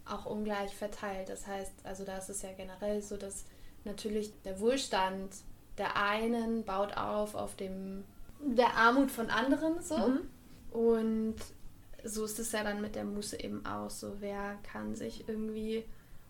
auch 0.09 0.27
ungleich 0.27 0.75
verteilt. 0.75 1.29
Das 1.29 1.47
heißt, 1.47 1.73
also 1.85 2.05
da 2.05 2.19
ist 2.19 2.31
es 2.31 2.43
ja 2.43 2.53
generell 2.53 3.03
so, 3.03 3.17
dass 3.17 3.45
natürlich 3.85 4.33
der 4.45 4.61
Wohlstand 4.61 5.35
der 5.79 5.97
einen 5.97 6.65
baut 6.65 6.97
auf 6.97 7.35
auf 7.35 7.55
dem 7.55 8.05
der 8.41 8.75
Armut 8.75 9.11
von 9.11 9.31
anderen 9.31 9.83
so 9.83 9.97
mhm. 9.97 10.21
und 10.71 11.37
so 12.05 12.25
ist 12.25 12.39
es 12.39 12.53
ja 12.53 12.63
dann 12.63 12.81
mit 12.81 12.95
der 12.95 13.05
Muße 13.05 13.41
eben 13.41 13.65
auch 13.67 13.91
so. 13.91 14.17
Wer 14.21 14.59
kann 14.63 14.95
sich 14.95 15.29
irgendwie, 15.29 15.85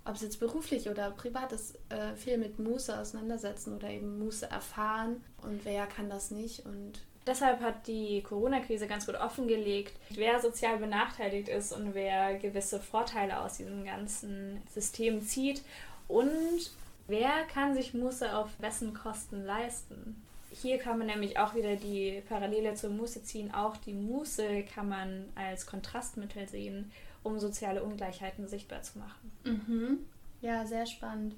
ob 0.04 0.14
es 0.14 0.22
jetzt 0.22 0.40
beruflich 0.40 0.88
oder 0.88 1.10
privat 1.10 1.52
ist, 1.52 1.78
äh, 1.90 2.14
viel 2.16 2.38
mit 2.38 2.58
Muße 2.58 2.98
auseinandersetzen 2.98 3.74
oder 3.74 3.90
eben 3.90 4.18
Muße 4.18 4.50
erfahren 4.50 5.22
und 5.42 5.64
wer 5.64 5.86
kann 5.86 6.08
das 6.08 6.30
nicht 6.30 6.64
und 6.64 7.00
Deshalb 7.26 7.60
hat 7.60 7.88
die 7.88 8.22
Corona-Krise 8.22 8.86
ganz 8.86 9.06
gut 9.06 9.16
offengelegt, 9.16 9.92
wer 10.10 10.40
sozial 10.40 10.78
benachteiligt 10.78 11.48
ist 11.48 11.72
und 11.72 11.94
wer 11.94 12.38
gewisse 12.38 12.78
Vorteile 12.78 13.40
aus 13.40 13.56
diesem 13.56 13.84
ganzen 13.84 14.62
System 14.72 15.22
zieht 15.22 15.62
und 16.06 16.70
wer 17.08 17.44
kann 17.52 17.74
sich 17.74 17.94
Muße 17.94 18.36
auf 18.36 18.50
wessen 18.60 18.94
Kosten 18.94 19.44
leisten. 19.44 20.22
Hier 20.50 20.78
kann 20.78 20.98
man 20.98 21.08
nämlich 21.08 21.38
auch 21.38 21.54
wieder 21.54 21.76
die 21.76 22.22
Parallele 22.28 22.74
zur 22.74 22.90
Muße 22.90 23.24
ziehen. 23.24 23.52
Auch 23.52 23.76
die 23.76 23.92
Muße 23.92 24.62
kann 24.62 24.88
man 24.88 25.24
als 25.34 25.66
Kontrastmittel 25.66 26.48
sehen, 26.48 26.92
um 27.22 27.38
soziale 27.40 27.82
Ungleichheiten 27.82 28.48
sichtbar 28.48 28.82
zu 28.82 28.98
machen. 28.98 29.32
Mhm. 29.44 29.98
Ja, 30.40 30.64
sehr 30.64 30.86
spannend. 30.86 31.34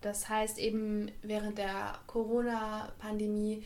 Das 0.00 0.28
heißt 0.28 0.58
eben 0.58 1.10
während 1.22 1.58
der 1.58 1.98
Corona-Pandemie 2.06 3.62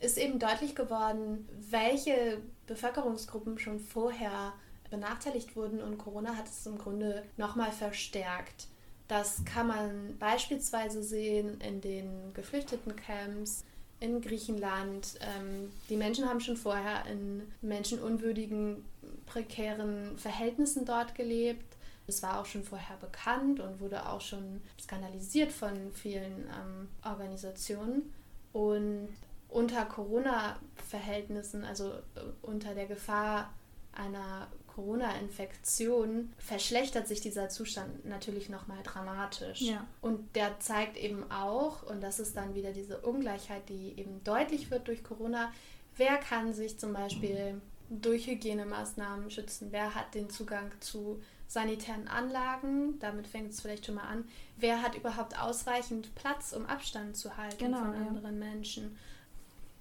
ist 0.00 0.18
eben 0.18 0.38
deutlich 0.38 0.74
geworden, 0.74 1.48
welche 1.70 2.40
Bevölkerungsgruppen 2.66 3.58
schon 3.58 3.80
vorher 3.80 4.52
benachteiligt 4.90 5.56
wurden 5.56 5.82
und 5.82 5.98
Corona 5.98 6.36
hat 6.36 6.48
es 6.48 6.66
im 6.66 6.78
Grunde 6.78 7.24
nochmal 7.36 7.72
verstärkt. 7.72 8.68
Das 9.06 9.44
kann 9.44 9.66
man 9.66 10.18
beispielsweise 10.18 11.02
sehen 11.02 11.60
in 11.60 11.80
den 11.80 12.32
Geflüchtetencamps 12.34 13.64
in 14.00 14.20
Griechenland. 14.20 15.18
Ähm, 15.20 15.70
die 15.88 15.96
Menschen 15.96 16.28
haben 16.28 16.40
schon 16.40 16.56
vorher 16.56 17.04
in 17.06 17.42
menschenunwürdigen, 17.62 18.84
prekären 19.26 20.16
Verhältnissen 20.18 20.84
dort 20.84 21.14
gelebt. 21.14 21.76
Es 22.06 22.22
war 22.22 22.40
auch 22.40 22.46
schon 22.46 22.64
vorher 22.64 22.96
bekannt 22.96 23.60
und 23.60 23.80
wurde 23.80 24.08
auch 24.08 24.20
schon 24.20 24.60
skandalisiert 24.80 25.52
von 25.52 25.92
vielen 25.92 26.46
ähm, 26.46 26.88
Organisationen. 27.04 28.14
Und 28.52 29.08
unter 29.48 29.84
Corona-Verhältnissen, 29.84 31.64
also 31.64 31.90
äh, 31.90 32.20
unter 32.42 32.74
der 32.74 32.86
Gefahr 32.86 33.52
einer 33.92 34.48
Corona-Infektion, 34.74 36.32
verschlechtert 36.38 37.08
sich 37.08 37.20
dieser 37.20 37.48
Zustand 37.48 38.04
natürlich 38.04 38.48
nochmal 38.48 38.78
dramatisch. 38.84 39.62
Ja. 39.62 39.86
Und 40.00 40.36
der 40.36 40.60
zeigt 40.60 40.96
eben 40.96 41.30
auch, 41.30 41.82
und 41.82 42.00
das 42.00 42.20
ist 42.20 42.36
dann 42.36 42.54
wieder 42.54 42.72
diese 42.72 42.98
Ungleichheit, 42.98 43.68
die 43.68 43.98
eben 43.98 44.22
deutlich 44.22 44.70
wird 44.70 44.86
durch 44.86 45.02
Corona, 45.02 45.50
wer 45.96 46.16
kann 46.18 46.52
sich 46.52 46.78
zum 46.78 46.92
Beispiel 46.92 47.60
durch 47.90 48.26
Hygienemaßnahmen 48.26 49.30
schützen, 49.30 49.68
wer 49.70 49.94
hat 49.94 50.14
den 50.14 50.30
Zugang 50.30 50.70
zu 50.80 51.20
sanitären 51.48 52.06
Anlagen, 52.06 52.98
damit 53.00 53.26
fängt 53.26 53.50
es 53.50 53.60
vielleicht 53.60 53.86
schon 53.86 53.94
mal 53.94 54.06
an, 54.06 54.24
wer 54.58 54.82
hat 54.82 54.94
überhaupt 54.94 55.40
ausreichend 55.40 56.14
Platz, 56.14 56.52
um 56.52 56.66
Abstand 56.66 57.16
zu 57.16 57.36
halten 57.36 57.58
genau, 57.58 57.78
von 57.78 57.94
ja. 57.94 58.06
anderen 58.06 58.38
Menschen. 58.38 58.96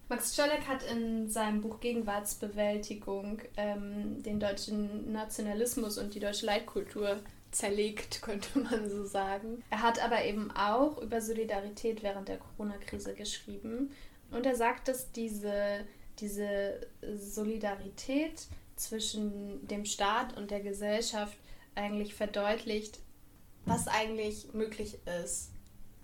Max 0.09 0.35
Czolek 0.35 0.67
hat 0.67 0.83
in 0.83 1.29
seinem 1.29 1.61
Buch 1.61 1.81
Gegenwartsbewältigung 1.81 3.41
ähm, 3.57 4.23
den 4.23 4.39
deutschen 4.39 5.11
Nationalismus 5.11 5.97
und 5.97 6.15
die 6.15 6.21
deutsche 6.21 6.45
Leitkultur 6.45 7.19
zerlegt, 7.51 8.21
könnte 8.21 8.59
man 8.59 8.89
so 8.89 9.05
sagen. 9.05 9.63
Er 9.69 9.81
hat 9.81 10.01
aber 10.01 10.23
eben 10.23 10.49
auch 10.51 11.01
über 11.01 11.19
Solidarität 11.19 12.03
während 12.03 12.29
der 12.29 12.37
Corona-Krise 12.37 13.15
geschrieben. 13.15 13.91
Und 14.31 14.45
er 14.45 14.55
sagt, 14.55 14.87
dass 14.87 15.11
diese, 15.11 15.85
diese 16.19 16.87
Solidarität 17.17 18.47
zwischen 18.77 19.67
dem 19.67 19.83
Staat 19.83 20.37
und 20.37 20.51
der 20.51 20.61
Gesellschaft 20.61 21.37
eigentlich 21.75 22.15
verdeutlicht, 22.15 22.99
was 23.65 23.87
eigentlich 23.87 24.53
möglich 24.53 24.99
ist 25.21 25.51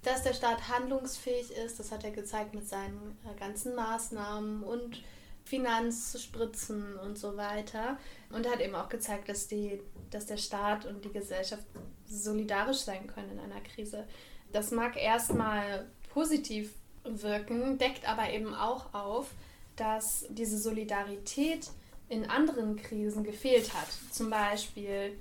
dass 0.04 0.24
der 0.24 0.34
Staat 0.34 0.68
handlungsfähig 0.68 1.52
ist. 1.52 1.80
Das 1.80 1.92
hat 1.92 2.04
er 2.04 2.12
gezeigt 2.12 2.54
mit 2.54 2.68
seinen 2.68 3.18
äh, 3.26 3.40
ganzen 3.40 3.76
Maßnahmen 3.76 4.64
und 4.64 5.02
Finanzspritzen 5.46 6.98
und 7.00 7.18
so 7.18 7.36
weiter. 7.38 7.98
Und 8.30 8.46
er 8.46 8.54
hat 8.54 8.62
eben 8.62 8.76
auch 8.76 8.90
gezeigt, 8.90 9.30
dass, 9.30 9.48
die, 9.48 9.82
dass 10.10 10.26
der 10.26 10.38
Staat 10.38 10.86
und 10.86 11.04
die 11.04 11.12
Gesellschaft 11.12 11.64
solidarisch 12.08 12.80
sein 12.80 13.08
können 13.08 13.32
in 13.32 13.40
einer 13.40 13.62
Krise. 13.62 14.06
Das 14.52 14.72
mag 14.72 14.96
erstmal 14.96 15.88
positiv 16.14 16.74
wirken, 17.04 17.78
deckt 17.78 18.08
aber 18.08 18.30
eben 18.32 18.54
auch 18.54 18.94
auf, 18.94 19.32
dass 19.76 20.26
diese 20.30 20.58
Solidarität 20.58 21.70
in 22.10 22.30
anderen 22.30 22.76
Krisen 22.76 23.24
gefehlt 23.24 23.74
hat. 23.74 23.88
Zum 24.12 24.30
Beispiel 24.30 25.18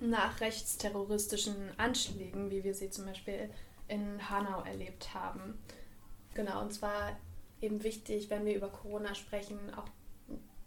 nach 0.00 0.40
rechtsterroristischen 0.40 1.56
Anschlägen, 1.76 2.50
wie 2.50 2.62
wir 2.62 2.74
sie 2.74 2.90
zum 2.90 3.06
Beispiel 3.06 3.50
in 3.88 4.30
Hanau 4.30 4.62
erlebt 4.62 5.14
haben. 5.14 5.58
Genau, 6.34 6.60
und 6.60 6.72
zwar 6.72 7.16
eben 7.60 7.82
wichtig, 7.82 8.30
wenn 8.30 8.44
wir 8.44 8.54
über 8.54 8.68
Corona 8.68 9.14
sprechen, 9.14 9.58
auch 9.74 9.88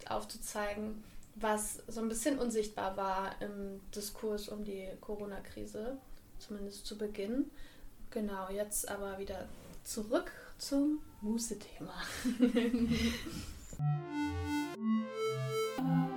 aufzuzeigen, 0.08 1.02
was 1.36 1.82
so 1.86 2.00
ein 2.00 2.08
bisschen 2.08 2.38
unsichtbar 2.38 2.96
war 2.96 3.40
im 3.40 3.80
Diskurs 3.94 4.48
um 4.48 4.64
die 4.64 4.88
Corona-Krise, 5.00 5.96
zumindest 6.38 6.84
zu 6.84 6.98
Beginn. 6.98 7.50
Genau, 8.10 8.50
jetzt 8.50 8.88
aber 8.88 9.18
wieder 9.18 9.48
zurück 9.84 10.32
zum 10.58 11.00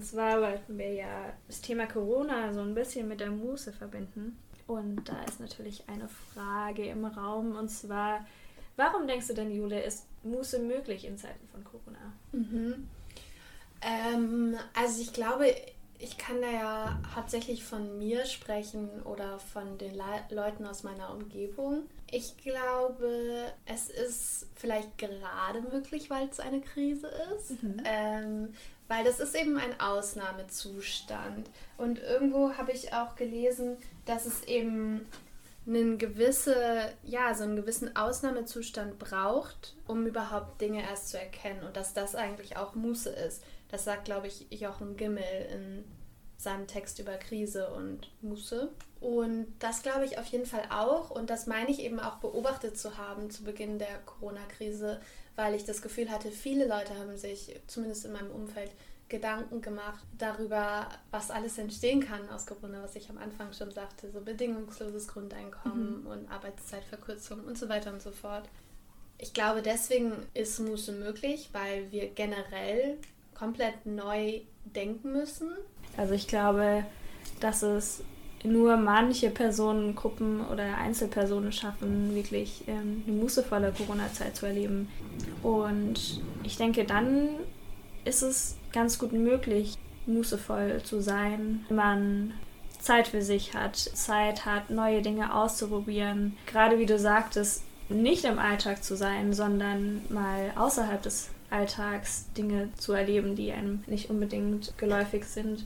Muße-Thema. 0.00 0.04
zwar 0.04 0.40
wollten 0.40 0.78
wir 0.78 0.92
ja 0.92 1.32
das 1.46 1.60
Thema 1.60 1.86
Corona 1.86 2.52
so 2.52 2.60
ein 2.60 2.74
bisschen 2.74 3.08
mit 3.08 3.20
der 3.20 3.30
Muße 3.30 3.72
verbinden. 3.72 4.38
Und 4.66 5.08
da 5.08 5.22
ist 5.24 5.40
natürlich 5.40 5.84
eine 5.88 6.08
Frage 6.08 6.86
im 6.86 7.04
Raum 7.04 7.54
und 7.56 7.68
zwar, 7.68 8.24
warum 8.76 9.06
denkst 9.06 9.28
du 9.28 9.34
denn, 9.34 9.50
Jule, 9.50 9.82
ist 9.82 10.06
Muße 10.22 10.58
möglich 10.60 11.04
in 11.04 11.18
Zeiten 11.18 11.46
von 11.48 11.62
Corona? 11.64 12.12
Mhm. 12.32 12.88
Ähm, 13.82 14.56
also 14.74 15.02
ich 15.02 15.12
glaube, 15.12 15.54
ich 15.98 16.18
kann 16.18 16.40
da 16.40 16.50
ja 16.50 16.98
hauptsächlich 17.14 17.64
von 17.64 17.98
mir 17.98 18.24
sprechen 18.26 19.02
oder 19.04 19.38
von 19.38 19.78
den 19.78 19.94
Le 19.94 20.24
Leuten 20.30 20.66
aus 20.66 20.82
meiner 20.82 21.10
Umgebung. 21.12 21.84
Ich 22.10 22.36
glaube, 22.38 23.52
es 23.66 23.88
ist 23.90 24.46
vielleicht 24.54 24.98
gerade 24.98 25.60
möglich, 25.62 26.10
weil 26.10 26.28
es 26.28 26.40
eine 26.40 26.60
Krise 26.60 27.10
ist. 27.36 27.62
Mhm. 27.62 27.82
Ähm, 27.84 28.54
weil 28.88 29.04
das 29.04 29.20
ist 29.20 29.34
eben 29.34 29.56
ein 29.56 29.80
Ausnahmezustand. 29.80 31.50
Und 31.76 31.98
irgendwo 32.00 32.52
habe 32.56 32.72
ich 32.72 32.92
auch 32.92 33.16
gelesen, 33.16 33.76
dass 34.04 34.26
es 34.26 34.44
eben 34.44 35.06
einen 35.66 35.96
gewisse, 35.96 36.92
ja, 37.02 37.34
so 37.34 37.44
einen 37.44 37.56
gewissen 37.56 37.96
Ausnahmezustand 37.96 38.98
braucht, 38.98 39.74
um 39.86 40.06
überhaupt 40.06 40.60
Dinge 40.60 40.82
erst 40.82 41.08
zu 41.08 41.18
erkennen 41.18 41.62
und 41.64 41.76
dass 41.76 41.94
das 41.94 42.14
eigentlich 42.14 42.56
auch 42.56 42.74
Muße 42.74 43.10
ist. 43.10 43.42
Das 43.68 43.84
sagt, 43.84 44.04
glaube 44.04 44.26
ich, 44.26 44.46
Jochen 44.50 44.96
Gimmel 44.96 45.24
in 45.50 45.84
seinem 46.36 46.66
Text 46.66 46.98
über 46.98 47.16
Krise 47.16 47.72
und 47.72 48.10
Muße. 48.20 48.70
Und 49.00 49.46
das 49.58 49.82
glaube 49.82 50.04
ich 50.04 50.18
auf 50.18 50.26
jeden 50.26 50.46
Fall 50.46 50.64
auch. 50.70 51.10
Und 51.10 51.30
das 51.30 51.46
meine 51.46 51.70
ich 51.70 51.80
eben 51.80 51.98
auch 51.98 52.16
beobachtet 52.16 52.78
zu 52.78 52.98
haben 52.98 53.30
zu 53.30 53.44
Beginn 53.44 53.78
der 53.78 53.98
Corona-Krise, 54.04 55.00
weil 55.36 55.54
ich 55.54 55.64
das 55.64 55.82
Gefühl 55.82 56.10
hatte, 56.10 56.30
viele 56.30 56.66
Leute 56.66 56.98
haben 56.98 57.16
sich, 57.16 57.60
zumindest 57.66 58.04
in 58.04 58.12
meinem 58.12 58.30
Umfeld, 58.30 58.70
Gedanken 59.08 59.60
gemacht 59.60 60.02
darüber, 60.16 60.88
was 61.10 61.30
alles 61.30 61.58
entstehen 61.58 62.00
kann 62.00 62.28
aus 62.30 62.46
Corona, 62.46 62.82
was 62.82 62.96
ich 62.96 63.10
am 63.10 63.18
Anfang 63.18 63.52
schon 63.52 63.70
sagte, 63.70 64.10
so 64.10 64.20
bedingungsloses 64.20 65.08
Grundeinkommen 65.08 66.00
mhm. 66.00 66.06
und 66.06 66.30
Arbeitszeitverkürzung 66.30 67.40
und 67.44 67.58
so 67.58 67.68
weiter 67.68 67.92
und 67.92 68.00
so 68.00 68.10
fort. 68.10 68.48
Ich 69.18 69.32
glaube, 69.32 69.62
deswegen 69.62 70.12
ist 70.32 70.58
Muße 70.58 70.92
möglich, 70.92 71.50
weil 71.52 71.92
wir 71.92 72.08
generell 72.08 72.98
komplett 73.34 73.84
neu 73.84 74.40
denken 74.64 75.12
müssen. 75.12 75.50
Also 75.96 76.14
ich 76.14 76.26
glaube, 76.26 76.84
dass 77.40 77.62
es 77.62 78.02
nur 78.44 78.76
manche 78.76 79.30
Personengruppen 79.30 80.46
oder 80.46 80.76
Einzelpersonen 80.76 81.50
schaffen, 81.50 82.14
wirklich 82.14 82.62
ähm, 82.66 83.02
eine 83.06 83.16
mußevolle 83.16 83.72
Corona-Zeit 83.76 84.36
zu 84.36 84.46
erleben. 84.46 84.88
Und 85.42 86.20
ich 86.42 86.56
denke, 86.56 86.84
dann 86.84 87.30
ist 88.04 88.22
es 88.22 88.56
ganz 88.72 88.98
gut 88.98 89.12
möglich, 89.12 89.76
mußevoll 90.06 90.82
zu 90.82 91.00
sein, 91.00 91.64
wenn 91.68 91.76
man 91.76 92.34
Zeit 92.78 93.08
für 93.08 93.22
sich 93.22 93.54
hat, 93.54 93.76
Zeit 93.76 94.44
hat, 94.44 94.68
neue 94.68 95.00
Dinge 95.00 95.34
auszuprobieren. 95.34 96.36
Gerade 96.46 96.78
wie 96.78 96.86
du 96.86 96.98
sagtest, 96.98 97.62
nicht 97.88 98.24
im 98.24 98.38
Alltag 98.38 98.84
zu 98.84 98.96
sein, 98.96 99.32
sondern 99.32 100.02
mal 100.10 100.52
außerhalb 100.56 101.02
des 101.02 101.30
Alltags 101.50 102.26
Dinge 102.36 102.68
zu 102.76 102.92
erleben, 102.92 103.36
die 103.36 103.52
einem 103.52 103.84
nicht 103.86 104.10
unbedingt 104.10 104.76
geläufig 104.76 105.24
sind. 105.24 105.64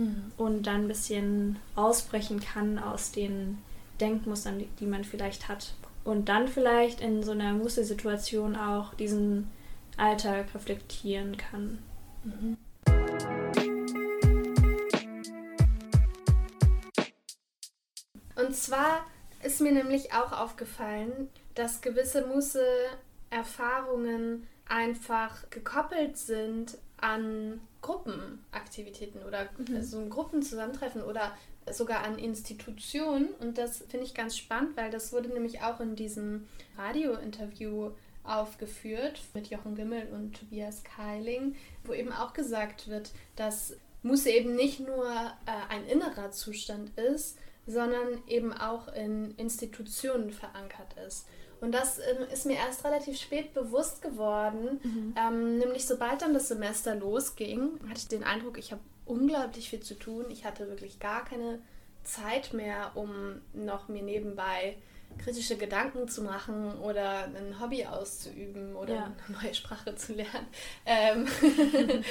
Mhm. 0.00 0.32
Und 0.38 0.66
dann 0.66 0.82
ein 0.82 0.88
bisschen 0.88 1.56
ausbrechen 1.76 2.40
kann 2.40 2.78
aus 2.78 3.12
den 3.12 3.58
Denkmustern, 4.00 4.64
die 4.78 4.86
man 4.86 5.04
vielleicht 5.04 5.48
hat. 5.48 5.74
Und 6.04 6.30
dann 6.30 6.48
vielleicht 6.48 7.02
in 7.02 7.22
so 7.22 7.32
einer 7.32 7.52
Mustersituation 7.52 8.56
auch 8.56 8.94
diesen 8.94 9.50
Alltag 9.98 10.54
reflektieren 10.54 11.36
kann. 11.36 11.82
Mhm. 12.24 12.56
Und 18.36 18.56
zwar 18.56 19.04
ist 19.42 19.60
mir 19.60 19.72
nämlich 19.72 20.14
auch 20.14 20.32
aufgefallen, 20.32 21.28
dass 21.54 21.82
gewisse 21.82 22.26
Musse-Erfahrungen 22.26 24.46
einfach 24.66 25.50
gekoppelt 25.50 26.16
sind 26.16 26.78
an 26.96 27.60
Gruppenaktivitäten 27.82 29.22
oder 29.22 29.48
mhm. 29.58 29.82
so 29.82 29.98
ein 29.98 30.10
Gruppenzusammentreffen 30.10 31.02
oder 31.02 31.36
sogar 31.70 32.04
an 32.04 32.18
Institutionen. 32.18 33.28
Und 33.40 33.58
das 33.58 33.84
finde 33.88 34.06
ich 34.06 34.14
ganz 34.14 34.36
spannend, 34.36 34.76
weil 34.76 34.90
das 34.90 35.12
wurde 35.12 35.28
nämlich 35.28 35.62
auch 35.62 35.80
in 35.80 35.96
diesem 35.96 36.46
Radiointerview 36.76 37.92
aufgeführt 38.24 39.20
mit 39.34 39.48
Jochen 39.48 39.74
Gimmel 39.74 40.08
und 40.12 40.38
Tobias 40.38 40.84
Keiling, 40.84 41.56
wo 41.84 41.92
eben 41.92 42.12
auch 42.12 42.32
gesagt 42.32 42.88
wird, 42.88 43.10
dass 43.36 43.74
Musse 44.02 44.30
eben 44.30 44.54
nicht 44.54 44.80
nur 44.80 45.06
äh, 45.06 45.72
ein 45.72 45.86
innerer 45.86 46.30
Zustand 46.30 46.96
ist, 46.98 47.38
sondern 47.66 48.22
eben 48.26 48.52
auch 48.52 48.88
in 48.88 49.34
Institutionen 49.36 50.30
verankert 50.32 50.94
ist. 51.06 51.26
Und 51.60 51.72
das 51.72 51.98
ähm, 51.98 52.26
ist 52.32 52.46
mir 52.46 52.56
erst 52.56 52.84
relativ 52.84 53.18
spät 53.18 53.52
bewusst 53.52 54.02
geworden. 54.02 54.80
Mhm. 54.82 55.14
Ähm, 55.16 55.58
nämlich 55.58 55.86
sobald 55.86 56.22
dann 56.22 56.34
das 56.34 56.48
Semester 56.48 56.94
losging, 56.94 57.78
hatte 57.88 57.98
ich 57.98 58.08
den 58.08 58.24
Eindruck, 58.24 58.58
ich 58.58 58.72
habe 58.72 58.80
unglaublich 59.04 59.68
viel 59.68 59.80
zu 59.80 59.98
tun. 59.98 60.26
Ich 60.30 60.44
hatte 60.44 60.68
wirklich 60.68 61.00
gar 61.00 61.24
keine 61.24 61.60
Zeit 62.02 62.54
mehr, 62.54 62.92
um 62.94 63.40
noch 63.52 63.88
mir 63.88 64.02
nebenbei 64.02 64.76
kritische 65.18 65.56
Gedanken 65.56 66.08
zu 66.08 66.22
machen 66.22 66.78
oder 66.80 67.24
ein 67.24 67.60
Hobby 67.60 67.84
auszuüben 67.84 68.76
oder 68.76 68.94
ja. 68.94 69.12
eine 69.26 69.38
neue 69.42 69.54
Sprache 69.54 69.94
zu 69.96 70.14
lernen. 70.14 70.46
Ähm 70.86 71.26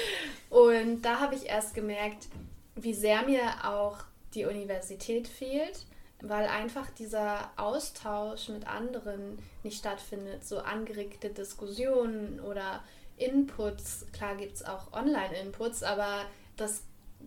und 0.50 1.02
da 1.02 1.22
habe 1.22 1.36
ich 1.36 1.48
erst 1.48 1.74
gemerkt, 1.74 2.28
wie 2.76 2.94
sehr 2.94 3.24
mir 3.24 3.42
auch 3.64 3.98
die 4.34 4.46
Universität 4.46 5.28
fehlt 5.28 5.86
weil 6.22 6.48
einfach 6.48 6.90
dieser 6.92 7.50
Austausch 7.56 8.50
mit 8.50 8.68
anderen 8.68 9.40
nicht 9.64 9.80
stattfindet. 9.80 10.46
So 10.46 10.60
angeregte 10.60 11.30
Diskussionen 11.30 12.40
oder 12.40 12.84
Inputs. 13.18 14.06
Klar 14.14 14.36
gibt 14.36 14.56
es 14.56 14.66
auch 14.66 14.92
Online-Inputs, 14.94 15.84
aber 15.84 16.26
das 16.58 16.84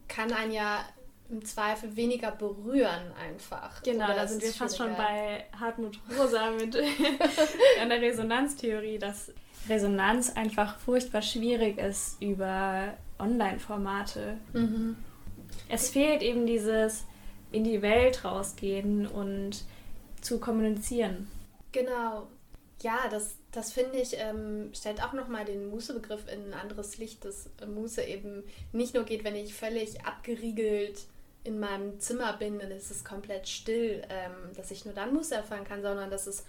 kann 0.08 0.32
einen 0.32 0.52
ja 0.52 0.84
im 1.30 1.44
Zweifel 1.44 1.96
weniger 1.96 2.30
berühren 2.30 3.12
einfach. 3.18 3.82
Genau, 3.82 4.08
da 4.08 4.26
sind 4.26 4.42
wir 4.42 4.52
fast 4.52 4.76
schon 4.76 4.94
bei 4.96 5.46
Hartmut 5.58 5.98
Rosa 6.18 6.50
mit 6.50 6.76
einer 7.80 8.00
Resonanztheorie, 8.00 8.98
dass 8.98 9.32
Resonanz 9.68 10.36
einfach 10.36 10.78
furchtbar 10.78 11.22
schwierig 11.22 11.78
ist 11.78 12.20
über 12.20 12.94
Online-Formate. 13.18 14.36
Mhm. 14.52 14.96
Es 15.68 15.88
fehlt 15.88 16.22
eben 16.22 16.46
dieses 16.46 17.04
in 17.52 17.64
die 17.64 17.82
Welt 17.82 18.24
rausgehen 18.24 19.06
und 19.06 19.64
zu 20.20 20.38
kommunizieren. 20.38 21.28
Genau. 21.72 22.28
Ja, 22.80 23.08
das, 23.10 23.36
das 23.52 23.72
finde 23.72 23.98
ich, 23.98 24.16
ähm, 24.18 24.70
stellt 24.74 25.02
auch 25.02 25.12
nochmal 25.12 25.44
den 25.44 25.70
Muße-Begriff 25.70 26.26
in 26.32 26.52
ein 26.52 26.54
anderes 26.54 26.98
Licht, 26.98 27.24
dass 27.24 27.48
Muße 27.66 28.02
eben 28.02 28.42
nicht 28.72 28.94
nur 28.94 29.04
geht, 29.04 29.24
wenn 29.24 29.36
ich 29.36 29.54
völlig 29.54 30.04
abgeriegelt 30.04 31.06
in 31.44 31.58
meinem 31.58 31.98
Zimmer 32.00 32.32
bin 32.34 32.54
und 32.54 32.70
es 32.70 32.90
ist 32.90 33.04
komplett 33.04 33.48
still, 33.48 34.02
ähm, 34.08 34.54
dass 34.56 34.70
ich 34.70 34.84
nur 34.84 34.94
dann 34.94 35.14
Muße 35.14 35.34
erfahren 35.34 35.64
kann, 35.64 35.82
sondern 35.82 36.10
dass 36.10 36.26
es 36.26 36.44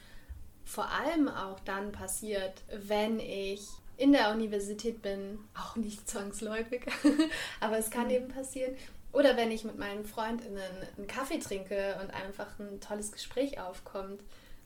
vor 0.65 0.89
allem 0.89 1.27
auch 1.27 1.59
dann 1.61 1.91
passiert, 1.91 2.61
wenn 2.71 3.19
ich 3.19 3.67
in 3.97 4.11
der 4.11 4.31
Universität 4.31 5.01
bin, 5.01 5.39
auch 5.55 5.75
nicht 5.75 6.09
zwangsläufig, 6.09 6.83
aber 7.59 7.77
es 7.77 7.89
kann 7.89 8.05
mhm. 8.05 8.11
eben 8.11 8.27
passieren, 8.27 8.75
oder 9.13 9.37
wenn 9.37 9.51
ich 9.51 9.63
mit 9.63 9.77
meinen 9.77 10.05
Freundinnen 10.05 10.59
einen 10.97 11.07
Kaffee 11.07 11.39
trinke 11.39 11.97
und 12.01 12.11
einfach 12.13 12.59
ein 12.59 12.81
tolles 12.81 13.11
Gespräch 13.11 13.59
aufkommt. 13.59 14.21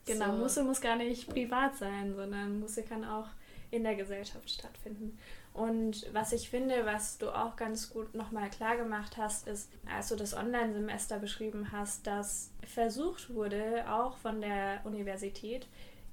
Genau, 0.06 0.32
so. 0.32 0.38
Musse 0.38 0.64
muss 0.64 0.80
gar 0.80 0.96
nicht 0.96 1.28
privat 1.28 1.76
sein, 1.76 2.16
sondern 2.16 2.58
Musse 2.58 2.82
kann 2.82 3.04
auch 3.04 3.28
in 3.70 3.84
der 3.84 3.94
Gesellschaft 3.94 4.50
stattfinden. 4.50 5.18
Und 5.52 6.06
was 6.14 6.32
ich 6.32 6.48
finde, 6.48 6.86
was 6.86 7.18
du 7.18 7.30
auch 7.30 7.56
ganz 7.56 7.90
gut 7.90 8.14
nochmal 8.14 8.48
klar 8.48 8.76
gemacht 8.76 9.16
hast, 9.18 9.46
ist, 9.46 9.70
als 9.92 10.08
du 10.08 10.16
das 10.16 10.34
Online-Semester 10.34 11.18
beschrieben 11.18 11.72
hast, 11.72 12.06
dass 12.06 12.50
versucht 12.66 13.34
wurde, 13.34 13.84
auch 13.90 14.16
von 14.18 14.40
der 14.40 14.80
Universität, 14.84 15.66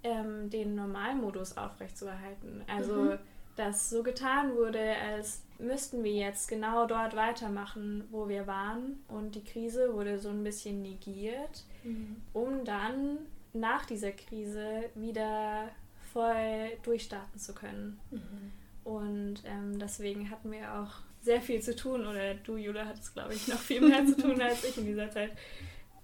ähm, 0.04 0.50
den 0.50 0.76
Normalmodus 0.76 1.58
aufrechtzuerhalten. 1.58 2.63
Also, 2.67 2.95
mhm. 2.95 3.19
dass 3.56 3.89
so 3.89 4.04
getan 4.04 4.56
wurde, 4.56 4.95
als 5.13 5.44
müssten 5.59 6.03
wir 6.03 6.13
jetzt 6.13 6.47
genau 6.47 6.85
dort 6.85 7.15
weitermachen, 7.15 8.03
wo 8.11 8.27
wir 8.27 8.47
waren. 8.47 9.03
Und 9.07 9.35
die 9.35 9.43
Krise 9.43 9.93
wurde 9.93 10.19
so 10.19 10.29
ein 10.29 10.43
bisschen 10.43 10.81
negiert, 10.81 11.63
mhm. 11.83 12.17
um 12.33 12.65
dann 12.65 13.17
nach 13.53 13.85
dieser 13.85 14.11
Krise 14.11 14.85
wieder 14.95 15.69
voll 16.13 16.71
durchstarten 16.83 17.39
zu 17.39 17.53
können. 17.53 17.99
Mhm. 18.11 18.51
Und 18.83 19.43
ähm, 19.45 19.79
deswegen 19.79 20.29
hatten 20.29 20.51
wir 20.51 20.73
auch 20.75 20.91
sehr 21.21 21.41
viel 21.41 21.61
zu 21.61 21.75
tun. 21.75 22.05
Oder 22.05 22.35
du, 22.35 22.55
Jule, 22.55 22.85
hattest, 22.85 23.13
glaube 23.13 23.33
ich, 23.33 23.47
noch 23.47 23.57
viel 23.57 23.81
mehr 23.81 24.05
zu 24.05 24.15
tun 24.15 24.39
als 24.41 24.63
ich 24.63 24.77
in 24.77 24.85
dieser 24.85 25.09
Zeit. 25.09 25.31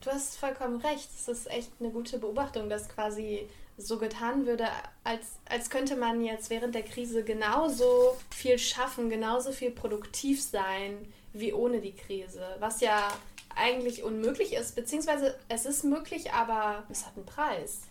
Du 0.03 0.09
hast 0.09 0.37
vollkommen 0.37 0.77
recht. 0.81 1.09
Es 1.15 1.27
ist 1.27 1.49
echt 1.49 1.71
eine 1.79 1.91
gute 1.91 2.17
Beobachtung, 2.17 2.69
dass 2.69 2.89
quasi 2.89 3.47
so 3.77 3.97
getan 3.97 4.45
würde, 4.45 4.67
als, 5.03 5.25
als 5.49 5.69
könnte 5.69 5.95
man 5.95 6.23
jetzt 6.23 6.49
während 6.49 6.75
der 6.75 6.83
Krise 6.83 7.23
genauso 7.23 8.17
viel 8.29 8.59
schaffen, 8.59 9.09
genauso 9.09 9.51
viel 9.51 9.71
produktiv 9.71 10.41
sein 10.41 10.97
wie 11.33 11.53
ohne 11.53 11.79
die 11.79 11.95
Krise. 11.95 12.43
Was 12.59 12.81
ja 12.81 13.07
eigentlich 13.55 14.03
unmöglich 14.03 14.53
ist, 14.53 14.75
beziehungsweise 14.75 15.35
es 15.49 15.65
ist 15.65 15.83
möglich, 15.83 16.31
aber 16.33 16.83
es 16.89 17.05
hat 17.05 17.15
einen 17.15 17.25
Preis. 17.25 17.81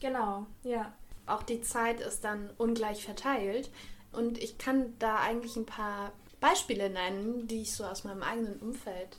Genau, 0.00 0.46
ja. 0.62 0.92
Auch 1.26 1.42
die 1.42 1.62
Zeit 1.62 2.00
ist 2.00 2.24
dann 2.24 2.50
ungleich 2.58 3.04
verteilt. 3.04 3.70
Und 4.12 4.38
ich 4.38 4.58
kann 4.58 4.94
da 4.98 5.16
eigentlich 5.16 5.56
ein 5.56 5.66
paar 5.66 6.12
Beispiele 6.40 6.90
nennen, 6.90 7.46
die 7.46 7.62
ich 7.62 7.72
so 7.72 7.84
aus 7.84 8.02
meinem 8.04 8.22
eigenen 8.22 8.58
Umfeld 8.58 9.18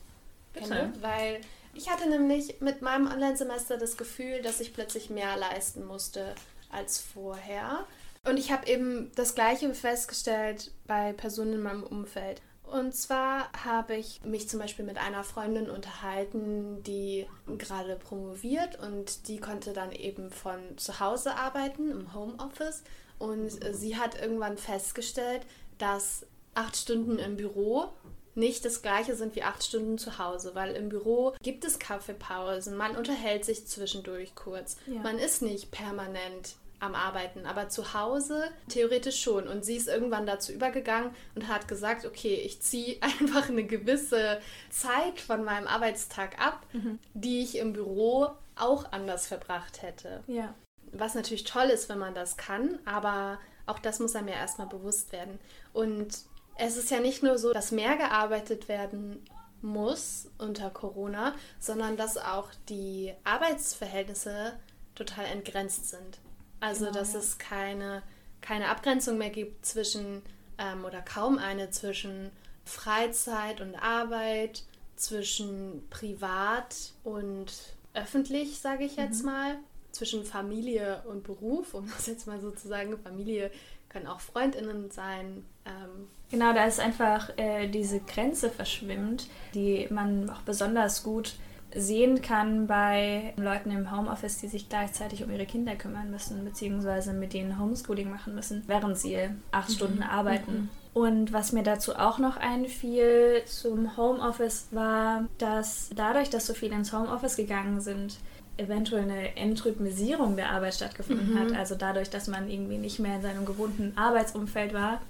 Bitte. 0.53 0.67
kenne. 0.67 0.93
Weil 0.99 1.41
ich 1.81 1.89
hatte 1.89 2.07
nämlich 2.07 2.61
mit 2.61 2.83
meinem 2.83 3.07
Online-Semester 3.07 3.75
das 3.77 3.97
Gefühl, 3.97 4.43
dass 4.43 4.59
ich 4.59 4.71
plötzlich 4.71 5.09
mehr 5.09 5.35
leisten 5.35 5.83
musste 5.83 6.35
als 6.69 6.99
vorher. 6.99 7.87
Und 8.23 8.37
ich 8.37 8.51
habe 8.51 8.67
eben 8.67 9.11
das 9.15 9.33
Gleiche 9.33 9.73
festgestellt 9.73 10.71
bei 10.85 11.11
Personen 11.13 11.53
in 11.53 11.63
meinem 11.63 11.83
Umfeld. 11.83 12.39
Und 12.63 12.93
zwar 12.93 13.51
habe 13.65 13.95
ich 13.95 14.23
mich 14.23 14.47
zum 14.47 14.59
Beispiel 14.59 14.85
mit 14.85 14.99
einer 14.99 15.23
Freundin 15.23 15.71
unterhalten, 15.71 16.83
die 16.83 17.25
gerade 17.57 17.95
promoviert 17.95 18.77
und 18.79 19.27
die 19.27 19.39
konnte 19.39 19.73
dann 19.73 19.91
eben 19.91 20.29
von 20.29 20.59
zu 20.77 20.99
Hause 20.99 21.35
arbeiten 21.35 21.89
im 21.89 22.13
Homeoffice. 22.13 22.83
Und 23.17 23.49
sie 23.73 23.97
hat 23.97 24.21
irgendwann 24.21 24.59
festgestellt, 24.59 25.41
dass 25.79 26.27
acht 26.53 26.77
Stunden 26.77 27.17
im 27.17 27.37
Büro 27.37 27.89
nicht 28.35 28.65
das 28.65 28.81
gleiche 28.81 29.15
sind 29.15 29.35
wie 29.35 29.43
acht 29.43 29.63
Stunden 29.63 29.97
zu 29.97 30.17
Hause, 30.17 30.55
weil 30.55 30.75
im 30.75 30.89
Büro 30.89 31.33
gibt 31.41 31.65
es 31.65 31.79
Kaffeepausen, 31.79 32.75
man 32.75 32.95
unterhält 32.95 33.45
sich 33.45 33.67
zwischendurch 33.67 34.35
kurz, 34.35 34.77
ja. 34.87 35.01
man 35.01 35.19
ist 35.19 35.41
nicht 35.41 35.71
permanent 35.71 36.55
am 36.81 36.95
Arbeiten, 36.95 37.45
aber 37.45 37.69
zu 37.69 37.93
Hause 37.93 38.43
theoretisch 38.67 39.21
schon. 39.21 39.47
Und 39.47 39.63
sie 39.63 39.75
ist 39.75 39.87
irgendwann 39.87 40.25
dazu 40.25 40.51
übergegangen 40.51 41.11
und 41.35 41.47
hat 41.47 41.67
gesagt, 41.67 42.05
okay, 42.05 42.33
ich 42.33 42.61
ziehe 42.61 42.97
einfach 43.01 43.49
eine 43.49 43.63
gewisse 43.63 44.41
Zeit 44.69 45.21
von 45.21 45.43
meinem 45.43 45.67
Arbeitstag 45.67 46.39
ab, 46.43 46.65
mhm. 46.73 46.99
die 47.13 47.43
ich 47.43 47.57
im 47.57 47.73
Büro 47.73 48.29
auch 48.55 48.91
anders 48.91 49.27
verbracht 49.27 49.81
hätte. 49.83 50.23
Ja. 50.27 50.53
Was 50.91 51.15
natürlich 51.15 51.45
toll 51.45 51.67
ist, 51.67 51.87
wenn 51.87 51.99
man 51.99 52.15
das 52.15 52.35
kann, 52.35 52.79
aber 52.85 53.39
auch 53.65 53.79
das 53.79 53.99
muss 53.99 54.15
einem 54.15 54.27
ja 54.27 54.35
erstmal 54.35 54.67
bewusst 54.67 55.11
werden. 55.13 55.39
Und 55.71 56.25
es 56.57 56.77
ist 56.77 56.91
ja 56.91 56.99
nicht 56.99 57.23
nur 57.23 57.37
so, 57.37 57.53
dass 57.53 57.71
mehr 57.71 57.97
gearbeitet 57.97 58.67
werden 58.67 59.23
muss 59.61 60.29
unter 60.37 60.69
Corona, 60.69 61.35
sondern 61.59 61.97
dass 61.97 62.17
auch 62.17 62.49
die 62.69 63.13
Arbeitsverhältnisse 63.23 64.53
total 64.95 65.25
entgrenzt 65.25 65.89
sind. 65.89 66.19
Also, 66.59 66.85
genau, 66.85 66.97
dass 66.97 67.13
ja. 67.13 67.19
es 67.19 67.37
keine, 67.37 68.03
keine 68.41 68.69
Abgrenzung 68.69 69.17
mehr 69.17 69.29
gibt 69.29 69.65
zwischen, 69.65 70.21
ähm, 70.57 70.85
oder 70.85 71.01
kaum 71.01 71.37
eine 71.37 71.69
zwischen 71.69 72.31
Freizeit 72.65 73.61
und 73.61 73.75
Arbeit, 73.75 74.63
zwischen 74.95 75.87
privat 75.89 76.93
und 77.03 77.51
öffentlich, 77.93 78.59
sage 78.59 78.85
ich 78.85 78.95
jetzt 78.95 79.21
mhm. 79.21 79.31
mal, 79.31 79.59
zwischen 79.91 80.23
Familie 80.23 81.03
und 81.07 81.23
Beruf, 81.23 81.73
um 81.73 81.89
das 81.91 82.07
jetzt 82.07 82.27
mal 82.27 82.39
so 82.39 82.51
zu 82.51 82.67
sagen. 82.67 82.97
Familie 82.97 83.51
können 83.91 84.07
auch 84.07 84.19
Freundinnen 84.19 84.89
sein. 84.89 85.45
Ähm. 85.65 86.07
Genau, 86.29 86.53
da 86.53 86.65
ist 86.65 86.79
einfach 86.79 87.37
äh, 87.37 87.67
diese 87.67 87.99
Grenze 87.99 88.49
verschwimmt, 88.49 89.27
die 89.53 89.87
man 89.89 90.29
auch 90.29 90.41
besonders 90.41 91.03
gut 91.03 91.35
sehen 91.73 92.21
kann 92.21 92.67
bei 92.67 93.33
Leuten 93.37 93.71
im 93.71 93.95
Homeoffice, 93.95 94.39
die 94.39 94.47
sich 94.47 94.67
gleichzeitig 94.67 95.23
um 95.23 95.31
ihre 95.31 95.45
Kinder 95.45 95.75
kümmern 95.75 96.11
müssen, 96.11 96.43
beziehungsweise 96.43 97.13
mit 97.13 97.33
denen 97.33 97.59
Homeschooling 97.59 98.09
machen 98.09 98.35
müssen, 98.35 98.63
während 98.67 98.97
sie 98.97 99.29
acht 99.51 99.69
mhm. 99.69 99.73
Stunden 99.73 100.03
arbeiten. 100.03 100.53
Mhm. 100.53 100.69
Und 100.93 101.31
was 101.31 101.53
mir 101.53 101.63
dazu 101.63 101.95
auch 101.95 102.17
noch 102.17 102.35
einfiel 102.35 103.43
zum 103.45 103.95
Homeoffice 103.95 104.67
war, 104.71 105.25
dass 105.37 105.89
dadurch, 105.95 106.29
dass 106.29 106.47
so 106.47 106.53
viele 106.53 106.75
ins 106.75 106.91
Homeoffice 106.91 107.37
gegangen 107.37 107.79
sind, 107.79 108.17
eventuell 108.61 109.03
eine 109.03 109.35
Entrhythmisierung 109.35 110.35
der 110.35 110.51
Arbeit 110.51 110.75
stattgefunden 110.75 111.33
mhm. 111.33 111.39
hat. 111.39 111.53
Also 111.53 111.75
dadurch, 111.75 112.09
dass 112.09 112.27
man 112.27 112.49
irgendwie 112.49 112.77
nicht 112.77 112.99
mehr 112.99 113.15
in 113.15 113.21
seinem 113.21 113.45
gewohnten 113.45 113.97
Arbeitsumfeld 113.97 114.73
war 114.73 115.01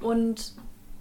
und 0.00 0.52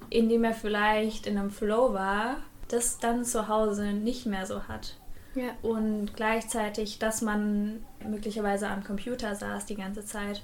indem 0.10 0.44
er 0.44 0.54
vielleicht 0.54 1.28
in 1.28 1.38
einem 1.38 1.52
Flow 1.52 1.94
war, 1.94 2.38
das 2.68 3.00
dann 3.00 3.26
zu 3.26 3.48
Hause 3.48 3.94
nicht 3.94 4.26
mehr 4.26 4.46
so 4.46 4.64
hat. 4.68 4.96
Ja. 5.36 5.50
Und 5.62 6.16
gleichzeitig, 6.16 7.00
dass 7.00 7.22
man 7.22 7.84
möglicherweise 8.08 8.68
am 8.70 8.84
Computer 8.84 9.36
saß 9.36 9.66
die 9.66 9.76
ganze 9.76 10.06
Zeit, 10.06 10.42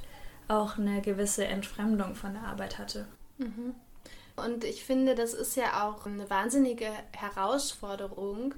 auch 0.48 0.78
eine 0.78 1.02
gewisse 1.02 1.46
Entfremdung 1.46 2.16
von 2.16 2.34
der 2.34 2.44
Arbeit 2.44 2.78
hatte. 2.78 3.06
Mhm. 3.38 3.74
Und 4.36 4.64
ich 4.64 4.84
finde, 4.84 5.16
das 5.16 5.34
ist 5.34 5.56
ja 5.56 5.88
auch 5.88 6.06
eine 6.06 6.30
wahnsinnige 6.30 6.88
Herausforderung, 7.14 8.54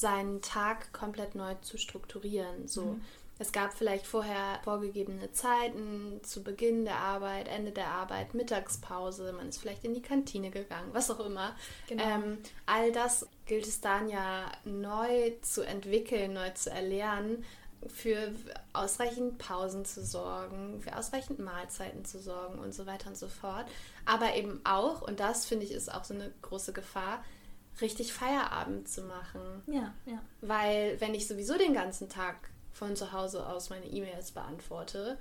seinen 0.00 0.42
Tag 0.42 0.92
komplett 0.92 1.34
neu 1.34 1.54
zu 1.62 1.78
strukturieren. 1.78 2.68
So. 2.68 2.82
Mhm. 2.82 3.00
Es 3.40 3.52
gab 3.52 3.72
vielleicht 3.72 4.04
vorher 4.04 4.58
vorgegebene 4.64 5.30
Zeiten 5.30 6.20
zu 6.24 6.42
Beginn 6.42 6.84
der 6.84 6.96
Arbeit, 6.96 7.46
Ende 7.46 7.70
der 7.70 7.86
Arbeit, 7.88 8.34
Mittagspause, 8.34 9.32
man 9.32 9.50
ist 9.50 9.58
vielleicht 9.60 9.84
in 9.84 9.94
die 9.94 10.02
Kantine 10.02 10.50
gegangen, 10.50 10.90
was 10.92 11.08
auch 11.08 11.20
immer. 11.20 11.54
Genau. 11.86 12.02
Ähm, 12.02 12.38
all 12.66 12.90
das 12.90 13.28
gilt 13.46 13.68
es 13.68 13.80
dann 13.80 14.08
ja 14.08 14.50
neu 14.64 15.32
zu 15.42 15.62
entwickeln, 15.62 16.32
neu 16.32 16.50
zu 16.50 16.70
erlernen, 16.70 17.44
für 17.86 18.32
ausreichend 18.72 19.38
Pausen 19.38 19.84
zu 19.84 20.04
sorgen, 20.04 20.80
für 20.80 20.96
ausreichend 20.96 21.38
Mahlzeiten 21.38 22.04
zu 22.04 22.18
sorgen 22.18 22.58
und 22.58 22.74
so 22.74 22.86
weiter 22.86 23.08
und 23.08 23.16
so 23.16 23.28
fort. 23.28 23.66
Aber 24.04 24.34
eben 24.34 24.60
auch, 24.64 25.02
und 25.02 25.20
das 25.20 25.46
finde 25.46 25.64
ich 25.64 25.70
ist 25.70 25.94
auch 25.94 26.02
so 26.02 26.14
eine 26.14 26.32
große 26.42 26.72
Gefahr, 26.72 27.22
richtig 27.80 28.12
Feierabend 28.12 28.88
zu 28.88 29.02
machen. 29.02 29.62
Ja, 29.66 29.92
ja. 30.06 30.20
Weil 30.40 31.00
wenn 31.00 31.14
ich 31.14 31.26
sowieso 31.26 31.56
den 31.56 31.74
ganzen 31.74 32.08
Tag 32.08 32.36
von 32.72 32.96
zu 32.96 33.12
Hause 33.12 33.46
aus 33.46 33.70
meine 33.70 33.86
E-Mails 33.86 34.32
beantworte, 34.32 35.18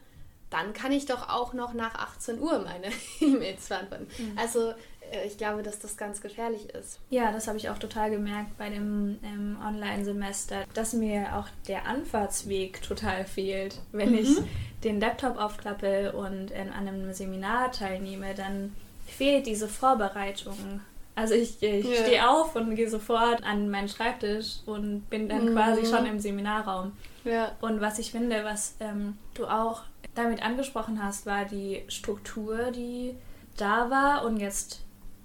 dann 0.50 0.74
kann 0.74 0.92
ich 0.92 1.06
doch 1.06 1.30
auch 1.30 1.54
noch 1.54 1.74
nach 1.74 1.96
18 1.96 2.40
Uhr 2.40 2.60
meine 2.60 2.88
E-Mails 3.20 3.68
beantworten. 3.68 4.08
Mhm. 4.18 4.38
Also 4.38 4.74
äh, 5.12 5.26
ich 5.26 5.38
glaube, 5.38 5.64
dass 5.64 5.80
das 5.80 5.98
ganz 5.98 6.22
gefährlich 6.22 6.70
ist. 6.70 7.00
Ja, 7.10 7.32
das 7.32 7.48
habe 7.48 7.58
ich 7.58 7.70
auch 7.70 7.78
total 7.78 8.12
gemerkt 8.12 8.58
bei 8.58 8.70
dem 8.70 9.20
ähm, 9.24 9.58
Online-Semester, 9.66 10.66
dass 10.74 10.94
mir 10.94 11.36
auch 11.38 11.48
der 11.68 11.86
Anfahrtsweg 11.86 12.82
total 12.82 13.26
fehlt. 13.26 13.80
Wenn 13.92 14.12
mhm. 14.12 14.20
ich 14.20 14.38
den 14.84 15.00
Laptop 15.00 15.38
aufklappe 15.38 16.14
und 16.14 16.52
in 16.52 16.70
einem 16.70 17.12
Seminar 17.14 17.72
teilnehme, 17.72 18.34
dann 18.36 18.76
fehlt 19.06 19.48
diese 19.48 19.68
Vorbereitung. 19.68 20.82
Also 21.18 21.34
ich, 21.34 21.64
ich 21.64 21.84
ja. 21.84 22.04
stehe 22.04 22.30
auf 22.30 22.56
und 22.56 22.76
gehe 22.76 22.88
sofort 22.88 23.44
an 23.44 23.72
meinen 23.72 23.90
Schreibtisch 23.90 24.58
und 24.68 25.10
bin 25.10 25.28
dann 25.28 25.46
mhm. 25.46 25.54
quasi 25.54 25.84
schon 25.84 26.06
im 26.06 26.20
Seminarraum. 26.20 26.92
Ja. 27.24 27.54
Und 27.60 27.82
was 27.82 27.98
ich 27.98 28.12
finde, 28.12 28.44
was 28.44 28.76
ähm, 28.80 29.18
du 29.34 29.48
auch 29.48 29.82
damit 30.14 30.46
angesprochen 30.46 31.04
hast, 31.04 31.26
war 31.26 31.46
die 31.46 31.82
Struktur, 31.88 32.70
die 32.70 33.16
da 33.58 33.90
war 33.90 34.26
und 34.26 34.38
jetzt 34.38 34.84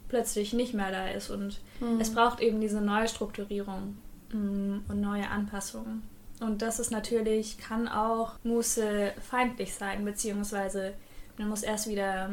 plötzlich 0.08 0.54
nicht 0.54 0.72
mehr 0.72 0.90
da 0.90 1.08
ist. 1.08 1.28
Und 1.28 1.60
mhm. 1.80 2.00
es 2.00 2.14
braucht 2.14 2.40
eben 2.40 2.62
diese 2.62 2.80
neue 2.80 3.06
Strukturierung 3.06 3.98
mm, 4.32 4.78
und 4.88 4.98
neue 4.98 5.28
Anpassungen. 5.28 6.04
Und 6.40 6.62
das 6.62 6.80
ist 6.80 6.90
natürlich, 6.90 7.58
kann 7.58 7.86
auch 7.86 8.32
Muße 8.44 9.12
feindlich 9.20 9.74
sein, 9.74 10.06
beziehungsweise 10.06 10.94
man 11.36 11.50
muss 11.50 11.62
erst 11.62 11.86
wieder 11.86 12.30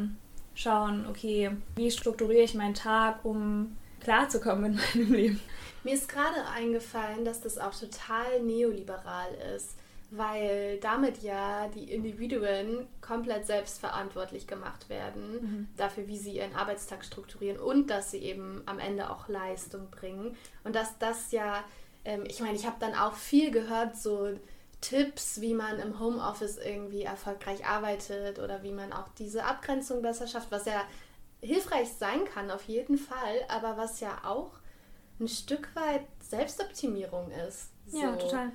schauen, 0.54 1.06
okay, 1.08 1.50
wie 1.76 1.90
strukturiere 1.90 2.44
ich 2.44 2.54
meinen 2.54 2.74
Tag, 2.74 3.24
um 3.24 3.76
klarzukommen 4.00 4.78
in 4.94 5.00
meinem 5.00 5.12
Leben. 5.14 5.40
Mir 5.84 5.94
ist 5.94 6.08
gerade 6.08 6.46
eingefallen, 6.54 7.24
dass 7.24 7.40
das 7.40 7.58
auch 7.58 7.74
total 7.74 8.42
neoliberal 8.42 9.32
ist, 9.56 9.76
weil 10.10 10.78
damit 10.80 11.22
ja 11.22 11.68
die 11.68 11.90
Individuen 11.92 12.86
komplett 13.00 13.46
selbstverantwortlich 13.46 14.46
gemacht 14.46 14.88
werden 14.88 15.32
mhm. 15.32 15.68
dafür, 15.76 16.06
wie 16.08 16.18
sie 16.18 16.36
ihren 16.36 16.54
Arbeitstag 16.54 17.04
strukturieren 17.04 17.58
und 17.58 17.88
dass 17.88 18.10
sie 18.10 18.18
eben 18.18 18.62
am 18.66 18.78
Ende 18.78 19.10
auch 19.10 19.28
Leistung 19.28 19.88
bringen. 19.90 20.36
Und 20.64 20.74
dass 20.74 20.98
das 20.98 21.32
ja, 21.32 21.64
ähm, 22.04 22.24
ich 22.26 22.40
meine, 22.40 22.56
ich 22.56 22.66
habe 22.66 22.76
dann 22.80 22.94
auch 22.94 23.14
viel 23.14 23.50
gehört, 23.50 23.96
so 23.96 24.30
Tipps, 24.80 25.40
wie 25.40 25.54
man 25.54 25.78
im 25.78 26.00
Homeoffice 26.00 26.56
irgendwie 26.58 27.02
erfolgreich 27.02 27.66
arbeitet 27.66 28.38
oder 28.38 28.62
wie 28.62 28.72
man 28.72 28.92
auch 28.92 29.08
diese 29.18 29.44
Abgrenzung 29.44 30.02
besser 30.02 30.26
schafft, 30.26 30.50
was 30.50 30.64
ja 30.64 30.82
hilfreich 31.42 31.88
sein 31.98 32.24
kann 32.24 32.50
auf 32.50 32.64
jeden 32.64 32.98
Fall, 32.98 33.44
aber 33.48 33.76
was 33.76 34.00
ja 34.00 34.18
auch 34.24 34.52
ein 35.18 35.28
Stück 35.28 35.74
weit 35.74 36.06
Selbstoptimierung 36.28 37.30
ist. 37.46 37.70
So. 37.86 38.00
Ja, 38.00 38.16
total. 38.16 38.52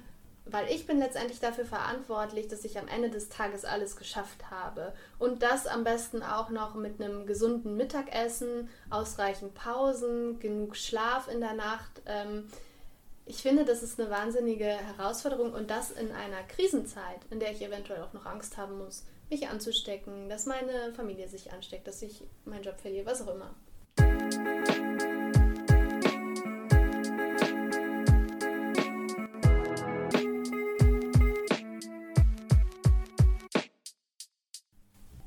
Weil 0.48 0.70
ich 0.70 0.86
bin 0.86 1.00
letztendlich 1.00 1.40
dafür 1.40 1.66
verantwortlich, 1.66 2.48
dass 2.48 2.66
ich 2.66 2.78
am 2.78 2.88
Ende 2.88 3.10
des 3.10 3.30
Tages 3.30 3.66
alles 3.66 3.96
geschafft 3.96 4.52
habe. 4.52 4.94
Und 5.18 5.42
das 5.42 5.66
am 5.66 5.84
besten 5.84 6.22
auch 6.22 6.50
noch 6.50 6.76
mit 6.76 7.02
einem 7.02 7.26
gesunden 7.26 7.76
Mittagessen, 7.76 8.70
ausreichend 8.92 9.56
Pausen, 9.56 10.40
genug 10.40 10.76
Schlaf 10.76 11.28
in 11.28 11.40
der 11.40 11.54
Nacht. 11.54 12.02
Ähm, 12.06 12.48
ich 13.28 13.38
finde, 13.38 13.66
das 13.66 13.82
ist 13.82 14.00
eine 14.00 14.12
wahnsinnige 14.12 14.66
Herausforderung 14.66 15.54
und 15.54 15.72
das 15.72 15.90
in 15.90 16.12
einer 16.12 16.44
Krisenzeit, 16.44 17.20
in 17.32 17.40
der 17.40 17.52
ich 17.52 17.62
eventuell 17.62 18.02
auch 18.04 18.14
noch 18.14 18.28
Angst 18.28 18.58
haben 18.58 18.78
muss, 18.78 19.04
mich 19.32 19.48
anzustecken, 19.48 20.30
dass 20.30 20.46
meine 20.46 20.94
Familie 20.94 21.28
sich 21.28 21.52
ansteckt, 21.52 21.88
dass 21.88 22.04
ich 22.04 22.24
meinen 22.46 22.64
Job 22.64 22.80
verliere, 22.80 23.08
was 23.08 23.28
auch 23.28 23.34
immer. 23.34 23.56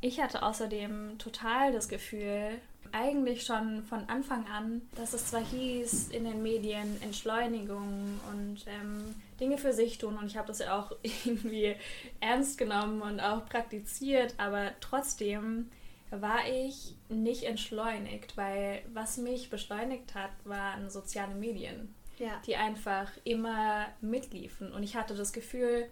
Ich 0.01 0.21
hatte 0.21 0.45
außerdem 0.45 1.19
total 1.19 1.73
das 1.73 1.89
Gefühl, 1.89 2.61
eigentlich 2.93 3.45
schon 3.45 3.83
von 3.85 4.09
Anfang 4.09 4.47
an, 4.49 4.83
dass 4.97 5.13
es 5.13 5.27
zwar 5.29 5.45
hieß 5.45 6.09
in 6.09 6.25
den 6.25 6.43
Medien 6.43 7.01
Entschleunigung 7.03 8.21
und 8.33 8.65
ähm, 8.67 9.15
Dinge 9.41 9.59
für 9.59 9.73
sich 9.73 9.99
tun 9.99 10.17
und 10.17 10.27
ich 10.27 10.37
habe 10.37 10.49
das 10.49 10.59
ja 10.59 10.79
auch 10.79 10.93
irgendwie 11.03 11.77
ernst 12.21 12.59
genommen 12.59 13.03
und 13.03 13.21
auch 13.21 13.47
praktiziert, 13.47 14.35
aber 14.39 14.73
trotzdem 14.81 15.71
war 16.11 16.49
ich 16.49 16.95
nicht 17.09 17.43
entschleunigt, 17.45 18.37
weil 18.37 18.83
was 18.95 19.19
mich 19.19 19.51
beschleunigt 19.51 20.15
hat, 20.15 20.31
waren 20.45 20.89
soziale 20.89 21.35
Medien, 21.35 21.95
Ja. 22.19 22.41
die 22.47 22.57
einfach 22.57 23.11
immer 23.25 23.87
mitliefen. 24.01 24.73
Und 24.73 24.83
ich 24.83 24.97
hatte 24.97 25.15
das 25.15 25.35
Gefühl, 25.35 25.91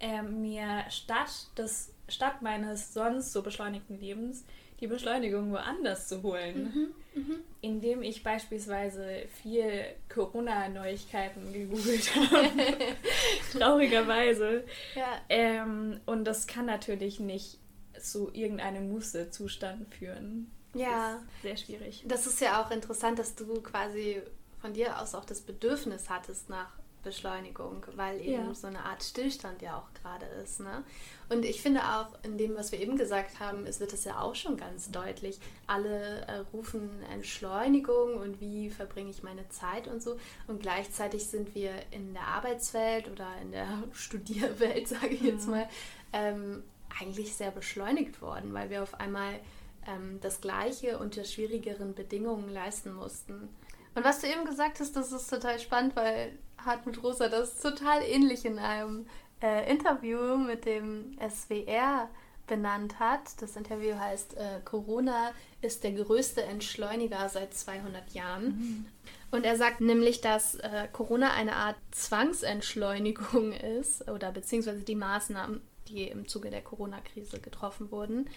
äh, 0.00 0.20
mir 0.22 0.84
statt, 0.90 1.46
des, 1.56 1.94
statt 2.08 2.42
meines 2.42 2.92
sonst 2.92 3.32
so 3.32 3.40
beschleunigten 3.42 4.00
Lebens 4.00 4.44
die 4.82 4.88
Beschleunigung 4.88 5.52
woanders 5.52 6.08
zu 6.08 6.22
holen, 6.22 6.92
indem 7.60 8.02
ich 8.02 8.24
beispielsweise 8.24 9.26
viel 9.42 9.84
Corona-Neuigkeiten 10.12 11.52
gegoogelt 11.52 12.14
habe. 12.16 12.50
Traurigerweise. 13.58 14.64
Ja. 14.96 15.20
Ähm, 15.28 16.00
und 16.04 16.24
das 16.24 16.48
kann 16.48 16.66
natürlich 16.66 17.20
nicht 17.20 17.58
zu 18.00 18.30
irgendeinem 18.34 18.90
Muße-Zustand 18.90 19.94
führen. 19.94 20.50
Ja. 20.74 21.22
Sehr 21.42 21.56
schwierig. 21.56 22.02
Das 22.06 22.26
ist 22.26 22.40
ja 22.40 22.60
auch 22.60 22.72
interessant, 22.72 23.20
dass 23.20 23.36
du 23.36 23.60
quasi 23.60 24.20
von 24.60 24.72
dir 24.72 25.00
aus 25.00 25.14
auch 25.14 25.24
das 25.24 25.42
Bedürfnis 25.42 26.10
hattest 26.10 26.48
nach 26.48 26.72
Beschleunigung, 27.02 27.84
weil 27.96 28.20
eben 28.20 28.48
Ja. 28.48 28.54
so 28.54 28.66
eine 28.66 28.84
Art 28.84 29.02
Stillstand 29.02 29.62
ja 29.62 29.76
auch 29.78 29.92
gerade 30.00 30.26
ist. 30.42 30.60
Ne? 30.60 30.84
Und 31.28 31.44
ich 31.44 31.60
finde 31.62 31.80
auch 31.82 32.08
in 32.22 32.38
dem, 32.38 32.56
was 32.56 32.72
wir 32.72 32.80
eben 32.80 32.96
gesagt 32.96 33.40
haben, 33.40 33.66
es 33.66 33.80
wird 33.80 33.92
es 33.92 34.04
ja 34.04 34.20
auch 34.20 34.34
schon 34.34 34.56
ganz 34.56 34.90
deutlich. 34.90 35.38
Alle 35.66 36.26
äh, 36.26 36.38
rufen 36.52 37.02
Entschleunigung 37.12 38.16
und 38.16 38.40
wie 38.40 38.70
verbringe 38.70 39.10
ich 39.10 39.22
meine 39.22 39.48
Zeit 39.48 39.88
und 39.88 40.02
so. 40.02 40.18
Und 40.46 40.60
gleichzeitig 40.62 41.26
sind 41.26 41.54
wir 41.54 41.72
in 41.90 42.12
der 42.14 42.22
Arbeitswelt 42.26 43.10
oder 43.10 43.28
in 43.40 43.52
der 43.52 43.66
Studierwelt, 43.92 44.88
sage 44.88 45.08
ich 45.08 45.22
jetzt 45.22 45.48
mal, 45.48 45.68
ähm, 46.12 46.62
eigentlich 47.00 47.34
sehr 47.34 47.50
beschleunigt 47.50 48.20
worden, 48.20 48.52
weil 48.52 48.68
wir 48.70 48.82
auf 48.82 49.00
einmal 49.00 49.32
ähm, 49.86 50.18
das 50.20 50.40
Gleiche 50.40 50.98
unter 50.98 51.24
schwierigeren 51.24 51.94
Bedingungen 51.94 52.48
leisten 52.50 52.92
mussten. 52.92 53.48
Und 53.94 54.04
was 54.04 54.20
du 54.20 54.26
eben 54.26 54.44
gesagt 54.44 54.80
hast, 54.80 54.94
das 54.96 55.12
ist 55.12 55.28
total 55.28 55.58
spannend, 55.58 55.96
weil 55.96 56.38
Hartmut 56.64 57.02
Rosa 57.02 57.28
das 57.28 57.60
total 57.60 58.02
ähnlich 58.02 58.44
in 58.44 58.58
einem 58.58 59.06
äh, 59.42 59.70
Interview 59.70 60.36
mit 60.36 60.64
dem 60.64 61.16
SWR 61.28 62.08
benannt 62.46 62.98
hat. 62.98 63.40
Das 63.40 63.56
Interview 63.56 63.94
heißt 63.98 64.36
äh, 64.36 64.60
Corona 64.64 65.32
ist 65.60 65.84
der 65.84 65.92
größte 65.92 66.42
Entschleuniger 66.42 67.28
seit 67.28 67.54
200 67.54 68.12
Jahren. 68.12 68.86
Und 69.30 69.44
er 69.44 69.56
sagt 69.56 69.80
nämlich, 69.80 70.20
dass 70.20 70.56
äh, 70.56 70.88
Corona 70.92 71.32
eine 71.32 71.56
Art 71.56 71.76
Zwangsentschleunigung 71.92 73.52
ist 73.80 74.08
oder 74.08 74.32
beziehungsweise 74.32 74.82
die 74.82 74.94
Maßnahmen, 74.94 75.62
die 75.88 76.08
im 76.08 76.28
Zuge 76.28 76.50
der 76.50 76.62
Corona-Krise 76.62 77.40
getroffen 77.40 77.90
wurden. 77.90 78.28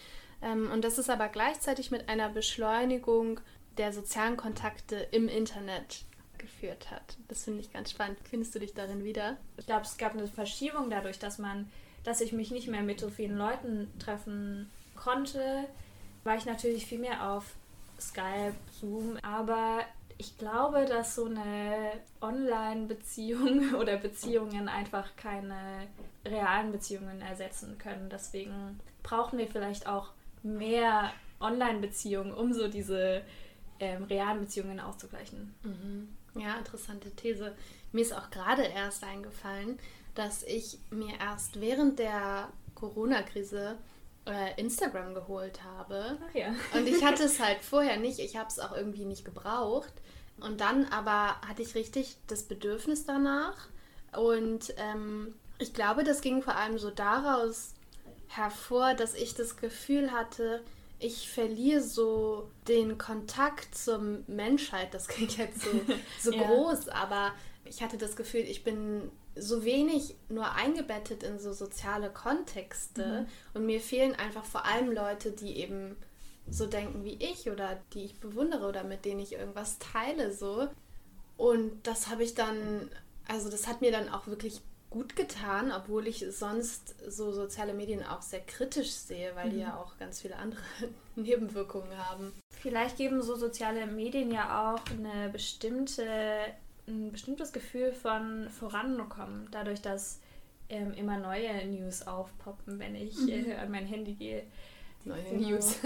Ähm, 0.42 0.72
und 0.72 0.84
das 0.84 0.98
ist 0.98 1.10
aber 1.10 1.28
gleichzeitig 1.28 1.92
mit 1.92 2.08
einer 2.08 2.30
Beschleunigung 2.30 3.40
der 3.78 3.92
sozialen 3.92 4.38
Kontakte 4.38 4.96
im 5.12 5.28
Internet 5.28 6.06
geführt 6.46 6.90
hat. 6.92 7.18
Das 7.28 7.44
finde 7.44 7.62
ich 7.62 7.72
ganz 7.72 7.92
spannend. 7.92 8.18
Findest 8.30 8.56
du 8.56 8.60
dich 8.60 8.74
darin 8.74 9.04
wieder? 9.04 9.38
Ich 9.58 9.66
glaube, 9.66 9.82
es 9.82 9.98
gab 9.98 10.14
eine 10.14 10.28
Verschiebung 10.28 10.90
dadurch, 10.90 11.20
dass 11.20 11.38
man, 11.38 11.70
dass 12.04 12.22
ich 12.22 12.32
mich 12.32 12.52
nicht 12.52 12.68
mehr 12.68 12.84
mit 12.84 13.00
so 13.00 13.10
vielen 13.10 13.38
Leuten 13.38 13.92
treffen 14.00 14.70
konnte, 14.96 15.66
war 16.24 16.36
ich 16.36 16.46
natürlich 16.46 16.86
viel 16.86 17.00
mehr 17.00 17.32
auf 17.32 17.56
Skype, 18.00 18.56
Zoom, 18.80 19.18
aber 19.22 19.82
ich 20.18 20.38
glaube, 20.38 20.86
dass 20.86 21.16
so 21.16 21.26
eine 21.26 21.92
Online-Beziehung 22.22 23.76
oder 23.80 23.98
Beziehungen 23.98 24.70
einfach 24.70 25.16
keine 25.16 25.88
realen 26.26 26.72
Beziehungen 26.72 27.22
ersetzen 27.22 27.78
können. 27.78 28.10
Deswegen 28.10 28.80
brauchen 29.04 29.38
wir 29.38 29.48
vielleicht 29.48 29.88
auch 29.88 30.10
mehr 30.42 31.12
Online-Beziehungen, 31.40 32.34
um 32.34 32.54
so 32.54 32.68
diese 32.68 33.22
ähm, 33.80 34.04
realen 34.06 34.40
Beziehungen 34.40 34.80
auszugleichen. 34.80 35.54
Ja, 36.36 36.58
interessante 36.58 37.12
These. 37.12 37.56
Mir 37.92 38.02
ist 38.02 38.14
auch 38.14 38.30
gerade 38.30 38.64
erst 38.64 39.04
eingefallen, 39.04 39.80
dass 40.16 40.44
ich 40.44 40.80
mir 40.90 41.14
erst 41.20 41.62
während 41.62 42.00
der 42.00 42.50
Corona-Krise 42.76 43.78
äh, 44.26 44.60
Instagram 44.60 45.14
geholt 45.14 45.64
habe. 45.64 46.18
Ach 46.30 46.36
ja. 46.36 46.54
Und 46.74 46.88
ich 46.88 47.04
hatte 47.04 47.24
es 47.24 47.40
halt 47.44 47.60
vorher 47.62 47.98
nicht. 47.98 48.20
Ich 48.20 48.36
habe 48.36 48.50
es 48.50 48.60
auch 48.60 48.76
irgendwie 48.76 49.06
nicht 49.06 49.24
gebraucht. 49.24 49.94
Und 50.40 50.60
dann 50.60 50.86
aber 50.86 51.40
hatte 51.48 51.62
ich 51.62 51.76
richtig 51.76 52.18
das 52.28 52.44
Bedürfnis 52.44 53.06
danach. 53.06 53.70
Und 54.18 54.74
ähm, 54.78 55.34
ich 55.58 55.74
glaube, 55.74 56.04
das 56.04 56.22
ging 56.22 56.42
vor 56.42 56.56
allem 56.56 56.78
so 56.78 56.90
daraus 56.90 57.74
hervor, 58.28 58.94
dass 58.94 59.14
ich 59.14 59.36
das 59.36 59.58
Gefühl 59.58 60.12
hatte, 60.12 60.62
ich 61.06 61.30
verliere 61.30 61.82
so 61.82 62.50
den 62.68 62.98
Kontakt 62.98 63.76
zur 63.76 64.00
Menschheit. 64.28 64.94
Das 64.94 65.08
klingt 65.10 65.38
jetzt 65.38 65.62
so, 65.62 65.70
so 66.20 66.32
Ja. 66.32 66.44
groß, 66.44 66.90
aber 66.90 67.34
ich 67.64 67.82
hatte 67.82 67.98
das 67.98 68.16
Gefühl, 68.16 68.42
ich 68.42 68.64
bin 68.64 69.12
so 69.36 69.66
wenig 69.66 70.16
nur 70.30 70.54
eingebettet 70.54 71.24
in 71.24 71.40
so 71.40 71.52
soziale 71.52 72.10
Kontexte 72.10 73.26
und 73.54 73.66
mir 73.66 73.82
fehlen 73.82 74.16
einfach 74.16 74.46
vor 74.46 74.66
allem 74.66 74.92
Leute, 74.92 75.32
die 75.32 75.58
eben 75.58 75.98
so 76.50 76.68
denken 76.68 77.04
wie 77.04 77.16
ich 77.16 77.50
oder 77.50 77.82
die 77.94 78.06
ich 78.06 78.20
bewundere 78.20 78.68
oder 78.68 78.84
mit 78.84 79.04
denen 79.04 79.20
ich 79.20 79.34
irgendwas 79.34 79.78
teile 79.80 80.32
so. 80.34 80.70
Und 81.38 81.86
das 81.86 82.08
habe 82.08 82.24
ich 82.24 82.34
dann, 82.34 82.90
also 83.28 83.50
das 83.50 83.68
hat 83.68 83.82
mir 83.82 83.92
dann 83.92 84.08
auch 84.10 84.28
wirklich 84.28 84.62
gut 84.96 85.18
getan, 85.18 85.74
obwohl 85.74 86.08
ich 86.08 86.26
sonst 86.30 86.96
so 87.06 87.34
soziale 87.34 87.74
Medien 87.74 88.02
auch 88.02 88.22
sehr 88.22 88.40
kritisch 88.40 88.92
sehe, 88.92 89.36
weil 89.36 89.50
die 89.50 89.60
ja 89.60 89.76
auch 89.76 89.98
ganz 89.98 90.22
viele 90.22 90.38
andere 90.38 90.62
Nebenwirkungen 91.18 91.98
haben. 91.98 92.32
Vielleicht 92.62 92.96
geben 92.96 93.22
so 93.22 93.36
soziale 93.36 93.88
Medien 93.88 94.32
ja 94.32 94.74
auch 94.74 94.80
eine 94.90 95.30
bestimmte, 95.30 96.06
ein 96.88 97.12
bestimmtes 97.12 97.52
Gefühl 97.52 97.92
von 97.92 98.50
Vorankommen, 98.50 99.50
dadurch, 99.52 99.82
dass 99.82 100.22
ähm, 100.70 100.94
immer 100.94 101.18
neue 101.18 101.66
News 101.68 102.08
aufpoppen, 102.08 102.80
wenn 102.80 102.96
ich 102.96 103.18
äh, 103.28 103.54
an 103.56 103.72
mein 103.72 103.86
Handy 103.86 104.14
gehe. 104.14 104.44
Neue 105.04 105.24
Genau. 105.24 105.50
News. 105.50 105.76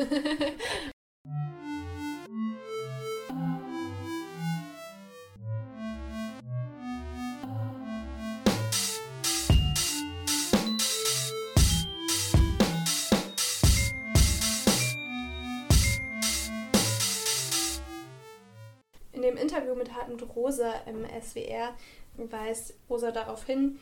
Interview 19.59 19.75
mit 19.75 19.93
Hartmut 19.93 20.35
Rosa 20.35 20.73
im 20.85 21.05
SWR 21.21 21.73
weist 22.15 22.75
Rosa 22.89 23.11
darauf 23.11 23.45
hin, 23.45 23.77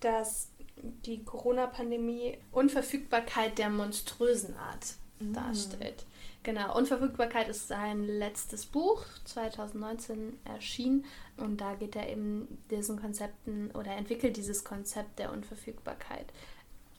dass 0.00 0.48
die 1.04 1.24
Corona-Pandemie 1.24 2.38
Unverfügbarkeit 2.50 3.58
der 3.58 3.70
monströsen 3.70 4.56
Art 4.56 4.94
darstellt. 5.20 6.06
Genau, 6.42 6.76
Unverfügbarkeit 6.76 7.48
ist 7.48 7.68
sein 7.68 8.06
letztes 8.06 8.66
Buch, 8.66 9.04
2019 9.24 10.38
erschienen 10.44 11.04
und 11.36 11.60
da 11.60 11.74
geht 11.74 11.94
er 11.94 12.08
eben 12.08 12.58
diesen 12.70 12.98
Konzepten 13.00 13.70
oder 13.72 13.92
entwickelt 13.92 14.36
dieses 14.36 14.64
Konzept 14.64 15.18
der 15.18 15.32
Unverfügbarkeit. 15.32 16.26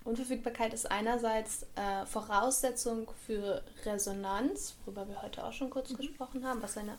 Unverfügbarkeit 0.06 0.74
ist 0.74 0.90
einerseits 0.90 1.64
äh, 1.76 2.06
Voraussetzung 2.06 3.12
für 3.26 3.64
Resonanz, 3.86 4.76
worüber 4.86 5.08
wir 5.10 5.22
heute 5.22 5.44
auch 5.44 5.54
schon 5.54 5.70
kurz 5.70 5.94
gesprochen 5.94 6.46
haben, 6.46 6.62
was 6.62 6.78
eine 6.78 6.98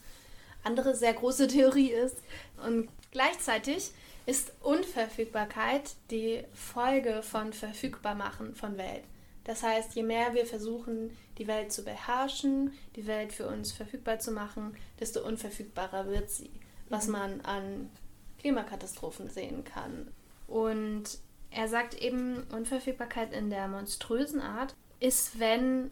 andere 0.65 0.95
sehr 0.95 1.15
große 1.15 1.49
Theorie 1.49 1.91
ist. 1.91 2.17
Und 2.65 2.89
gleichzeitig 3.11 3.93
ist 4.27 4.53
Unverfügbarkeit 4.61 5.97
die 6.11 6.45
Folge 6.53 7.23
von 7.23 7.53
Verfügbarmachen 7.53 8.55
von 8.55 8.79
Welt. 8.79 9.05
Das 9.45 9.63
heißt, 9.63 9.95
je 9.95 10.05
mehr 10.05 10.35
wir 10.35 10.47
versuchen, 10.47 11.17
die 11.39 11.49
Welt 11.49 11.73
zu 11.73 11.83
beherrschen, 11.83 12.73
die 12.95 13.07
Welt 13.07 13.33
für 13.33 13.49
uns 13.49 13.73
verfügbar 13.73 14.21
zu 14.21 14.31
machen, 14.31 14.77
desto 15.01 15.27
unverfügbarer 15.27 16.07
wird 16.07 16.31
sie, 16.31 16.51
was 16.89 17.09
man 17.09 17.41
an 17.41 17.91
Klimakatastrophen 18.39 19.29
sehen 19.29 19.65
kann. 19.65 20.13
Und 20.47 21.19
er 21.51 21.69
sagt 21.69 21.95
eben, 21.95 22.45
Unverfügbarkeit 22.53 23.33
in 23.33 23.51
der 23.51 23.67
monströsen 23.67 24.41
Art 24.41 24.75
ist, 25.01 25.41
wenn 25.41 25.91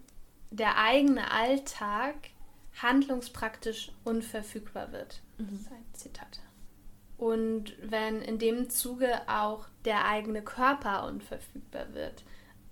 der 0.50 0.78
eigene 0.78 1.30
Alltag 1.32 2.14
handlungspraktisch 2.76 3.92
unverfügbar 4.04 4.92
wird. 4.92 5.22
Das 5.38 5.48
ist 5.52 5.70
ein 5.70 5.84
Zitat. 5.92 6.40
Und 7.16 7.76
wenn 7.82 8.22
in 8.22 8.38
dem 8.38 8.70
Zuge 8.70 9.28
auch 9.28 9.66
der 9.84 10.06
eigene 10.06 10.42
Körper 10.42 11.06
unverfügbar 11.06 11.92
wird. 11.92 12.24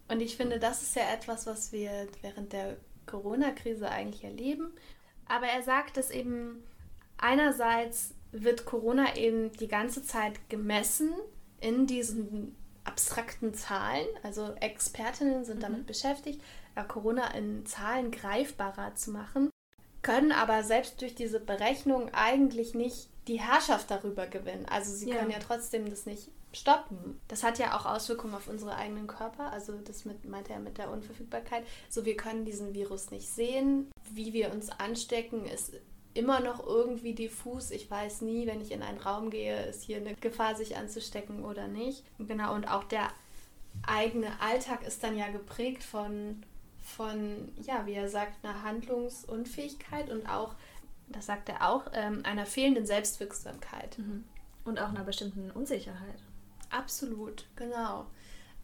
Und 0.09 0.21
ich 0.21 0.37
finde, 0.37 0.59
das 0.59 0.83
ist 0.83 0.97
ja 0.97 1.03
etwas, 1.13 1.47
was 1.47 1.71
wir 1.73 2.09
während 2.23 2.53
der 2.55 2.79
Corona-Krise 3.07 3.91
eigentlich 3.91 4.25
erleben. 4.25 4.73
Aber 5.27 5.47
er 5.47 5.63
sagt, 5.63 5.99
dass 5.99 6.11
eben 6.11 6.63
einerseits 7.19 8.15
wird 8.33 8.65
Corona 8.65 9.17
eben 9.17 9.53
die 9.53 9.69
ganze 9.69 10.03
Zeit 10.03 10.49
gemessen 10.49 11.13
in 11.61 11.87
diesen 11.87 12.57
abstrakten 12.85 13.53
Zahlen. 13.53 14.07
Also 14.23 14.55
Expertinnen 14.61 15.45
sind 15.45 15.63
damit 15.63 15.87
beschäftigt. 15.87 16.41
ja, 16.77 16.85
Corona 16.85 17.35
in 17.35 17.67
Zahlen 17.67 18.11
greifbarer 18.11 18.95
zu 18.95 19.11
machen, 19.11 19.51
können 20.03 20.33
aber 20.33 20.63
selbst 20.63 21.01
durch 21.01 21.15
diese 21.15 21.41
Berechnung 21.41 22.11
eigentlich 22.13 22.75
nicht 22.75 23.09
die 23.27 23.41
Herrschaft 23.41 23.91
darüber 23.91 24.27
gewinnen. 24.27 24.67
Also 24.71 24.93
sie 24.95 25.11
Ja. 25.11 25.17
können 25.17 25.31
ja 25.31 25.39
trotzdem 25.39 25.89
das 25.91 26.07
nicht 26.07 26.31
stoppen. 26.53 27.21
Das 27.29 27.43
hat 27.43 27.59
ja 27.59 27.77
auch 27.77 27.85
Auswirkungen 27.85 28.35
auf 28.35 28.49
unsere 28.49 28.75
eigenen 28.77 29.07
Körper. 29.07 29.53
Also 29.53 29.75
das 29.85 30.05
mit, 30.07 30.25
meinte 30.25 30.53
er 30.53 30.61
mit 30.61 30.79
der 30.79 30.91
Unverfügbarkeit. 30.91 31.65
So, 31.91 32.05
wir 32.07 32.17
können 32.17 32.45
diesen 32.47 32.73
Virus 32.75 33.11
nicht 33.11 33.29
sehen. 33.29 33.91
Wie 34.11 34.33
wir 34.33 34.51
uns 34.53 34.71
anstecken, 34.71 35.45
ist 35.45 35.73
immer 36.15 36.41
noch 36.41 36.67
irgendwie 36.67 37.15
diffus. 37.15 37.71
Ich 37.71 37.91
weiß 37.91 38.23
nie, 38.23 38.47
wenn 38.47 38.63
ich 38.63 38.73
in 38.73 38.83
einen 38.83 38.99
Raum 38.99 39.29
gehe, 39.31 39.63
ist 39.67 39.83
hier 39.83 39.99
eine 39.99 40.15
Gefahr, 40.15 40.55
sich 40.57 40.77
anzustecken 40.77 41.45
oder 41.45 41.69
nicht. 41.69 42.03
Genau, 42.19 42.55
und 42.55 42.67
auch 42.67 42.85
der 42.85 43.09
eigene 43.87 44.29
Alltag 44.41 44.87
ist 44.87 45.05
dann 45.05 45.17
ja 45.17 45.29
geprägt 45.29 45.83
von, 45.85 46.43
von 46.97 47.53
ja, 47.63 47.87
wie 47.87 47.95
er 47.95 48.09
sagt, 48.09 48.45
einer 48.45 48.63
Handlungsunfähigkeit 48.63 50.11
und 50.11 50.29
auch, 50.29 50.55
das 51.09 51.27
sagt 51.27 51.49
er 51.49 51.69
auch, 51.69 51.85
ähm, 51.93 52.21
einer 52.25 52.47
fehlenden 52.47 52.87
Selbstwirksamkeit. 52.87 53.99
Und 54.65 54.79
auch 54.81 54.89
einer 54.91 55.05
bestimmten 55.05 55.51
Unsicherheit. 55.51 56.19
Absolut, 56.71 57.47
genau. 57.57 58.07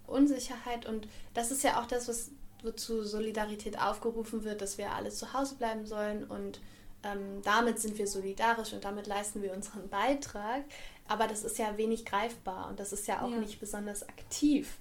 Unsicherheit 0.07 0.85
und 0.87 1.09
das 1.33 1.51
ist 1.51 1.63
ja 1.65 1.81
auch 1.81 1.87
das, 1.87 2.09
was 2.09 2.31
wozu 2.63 3.03
Solidarität 3.05 3.81
aufgerufen 3.81 4.45
wird, 4.45 4.61
dass 4.61 4.77
wir 4.79 4.93
alle 4.93 5.11
zu 5.11 5.33
Hause 5.33 5.55
bleiben 5.57 5.87
sollen 5.87 6.25
und 6.25 6.61
ähm, 7.03 7.43
damit 7.43 7.79
sind 7.79 7.97
wir 7.99 8.07
solidarisch 8.07 8.73
und 8.73 8.85
damit 8.85 9.07
leisten 9.07 9.43
wir 9.43 9.53
unseren 9.53 9.89
Beitrag. 9.89 10.65
Aber 11.07 11.27
das 11.27 11.45
ist 11.45 11.59
ja 11.59 11.77
wenig 11.77 12.05
greifbar 12.07 12.69
und 12.69 12.81
das 12.81 12.93
ist 12.93 13.07
ja 13.07 13.23
auch 13.23 13.31
Ja. 13.31 13.37
nicht 13.37 13.61
besonders 13.61 14.07
aktiv. 14.09 14.79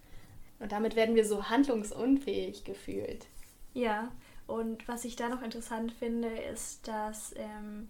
Und 0.60 0.72
damit 0.72 0.96
werden 0.96 1.16
wir 1.16 1.26
so 1.26 1.50
handlungsunfähig 1.50 2.64
gefühlt. 2.64 3.26
Ja, 3.74 4.12
und 4.48 4.88
was 4.88 5.06
ich 5.06 5.16
da 5.16 5.30
noch 5.30 5.42
interessant 5.42 5.92
finde, 5.92 6.28
ist, 6.28 6.88
dass 6.88 7.34
ähm, 7.38 7.88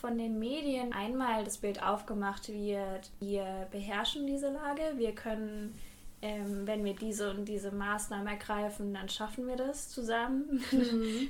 von 0.00 0.16
den 0.16 0.38
Medien 0.38 0.92
einmal 0.92 1.44
das 1.44 1.58
Bild 1.58 1.82
aufgemacht 1.82 2.48
wird, 2.48 3.10
wir 3.20 3.68
beherrschen 3.70 4.26
diese 4.26 4.50
Lage, 4.50 4.82
wir 4.96 5.14
können, 5.14 5.78
ähm, 6.22 6.66
wenn 6.66 6.84
wir 6.84 6.94
diese 6.94 7.30
und 7.30 7.44
diese 7.44 7.70
Maßnahmen 7.70 8.26
ergreifen, 8.26 8.94
dann 8.94 9.08
schaffen 9.08 9.46
wir 9.46 9.56
das 9.56 9.90
zusammen. 9.90 10.64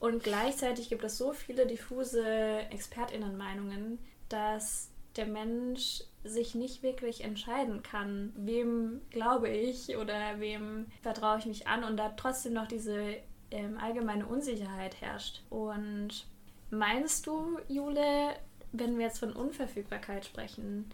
und 0.00 0.22
gleichzeitig 0.22 0.90
gibt 0.90 1.02
es 1.02 1.16
so 1.16 1.32
viele 1.32 1.66
diffuse 1.66 2.24
Expertinnenmeinungen, 2.70 3.98
dass 4.28 4.90
der 5.16 5.26
Mensch 5.26 6.02
sich 6.22 6.54
nicht 6.54 6.82
wirklich 6.82 7.24
entscheiden 7.24 7.82
kann, 7.82 8.32
wem 8.36 9.00
glaube 9.10 9.48
ich 9.48 9.96
oder 9.96 10.38
wem 10.38 10.86
vertraue 11.02 11.38
ich 11.38 11.46
mich 11.46 11.66
an 11.66 11.84
und 11.84 11.96
da 11.96 12.10
trotzdem 12.10 12.52
noch 12.52 12.68
diese 12.68 13.16
ähm, 13.50 13.78
allgemeine 13.78 14.26
Unsicherheit 14.26 15.00
herrscht. 15.00 15.42
Und 15.50 16.26
meinst 16.70 17.26
du, 17.26 17.58
Jule, 17.68 18.34
wenn 18.72 18.98
wir 18.98 19.06
jetzt 19.06 19.18
von 19.18 19.32
Unverfügbarkeit 19.32 20.24
sprechen, 20.24 20.90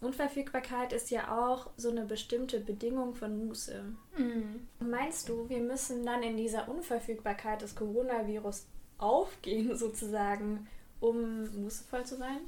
Unverfügbarkeit 0.00 0.92
ist 0.92 1.10
ja 1.10 1.36
auch 1.36 1.70
so 1.76 1.90
eine 1.90 2.04
bestimmte 2.04 2.60
Bedingung 2.60 3.14
von 3.14 3.46
Muße. 3.46 3.84
Meinst 4.80 5.28
du, 5.28 5.48
wir 5.48 5.60
müssen 5.60 6.04
dann 6.04 6.22
in 6.22 6.36
dieser 6.36 6.68
Unverfügbarkeit 6.68 7.62
des 7.62 7.74
Coronavirus 7.74 8.66
aufgehen, 8.98 9.76
sozusagen, 9.76 10.68
um 11.00 11.62
mußevoll 11.62 12.04
zu 12.04 12.16
sein? 12.16 12.38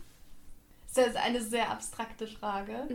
Das 0.94 1.08
ist 1.08 1.16
eine 1.16 1.40
sehr 1.42 1.70
abstrakte 1.70 2.26
Frage. 2.26 2.86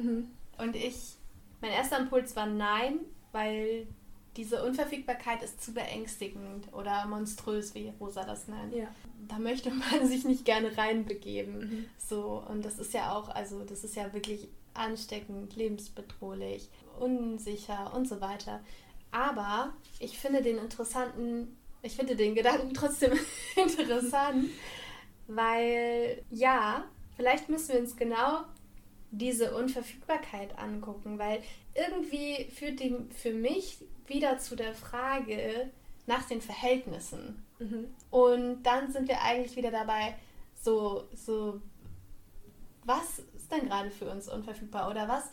Und 0.58 0.76
ich, 0.76 1.16
mein 1.60 1.72
erster 1.72 2.00
Impuls 2.00 2.36
war 2.36 2.48
nein, 2.48 3.00
weil 3.32 3.88
diese 4.38 4.64
Unverfügbarkeit 4.64 5.44
ist 5.44 5.62
zu 5.62 5.74
beängstigend 5.74 6.72
oder 6.74 7.06
monströs, 7.06 7.76
wie 7.76 7.92
Rosa 8.00 8.24
das 8.24 8.48
nennt. 8.48 8.74
Ja. 8.74 8.88
Da 9.28 9.40
möchte 9.40 9.72
man 9.72 10.08
sich 10.08 10.24
nicht 10.24 10.46
gerne 10.46 10.78
reinbegeben. 10.78 11.90
So, 11.98 12.44
und 12.48 12.64
das 12.64 12.80
ist 12.80 12.94
ja 12.94 13.14
auch, 13.14 13.30
also 13.30 13.64
das 13.64 13.84
ist 13.84 13.96
ja 13.96 14.14
wirklich 14.14 14.48
ansteckend, 14.74 15.56
lebensbedrohlich, 15.56 16.70
unsicher 17.00 17.94
und 17.94 18.08
so 18.08 18.22
weiter. 18.22 18.62
Aber 19.12 19.74
ich 20.00 20.18
finde 20.18 20.42
den 20.42 20.58
interessanten, 20.58 21.58
ich 21.82 21.96
finde 21.96 22.16
den 22.16 22.34
Gedanken 22.34 22.74
trotzdem 22.74 23.12
interessant, 23.56 24.50
weil 25.28 26.24
ja, 26.30 26.86
vielleicht 27.18 27.50
müssen 27.50 27.74
wir 27.74 27.82
uns 27.82 27.98
genau 27.98 28.44
diese 29.12 29.54
Unverfügbarkeit 29.56 30.58
angucken, 30.58 31.20
weil 31.20 31.44
irgendwie 31.76 32.50
führt 32.50 32.80
die 32.80 32.96
für 33.10 33.34
mich 33.34 33.84
wieder 34.12 34.38
zu 34.38 34.56
der 34.56 34.74
Frage 34.74 35.72
nach 36.06 36.28
den 36.28 36.42
Verhältnissen. 36.42 37.44
Und 38.10 38.64
dann 38.64 38.92
sind 38.92 39.08
wir 39.08 39.22
eigentlich 39.22 39.56
wieder 39.56 39.72
dabei, 39.72 40.16
so, 40.56 41.08
so, 41.14 41.62
was 42.84 43.20
ist 43.36 43.52
denn 43.52 43.68
gerade 43.68 43.92
für 43.92 44.10
uns 44.10 44.28
unverfügbar 44.28 44.90
oder 44.90 45.08
was 45.08 45.26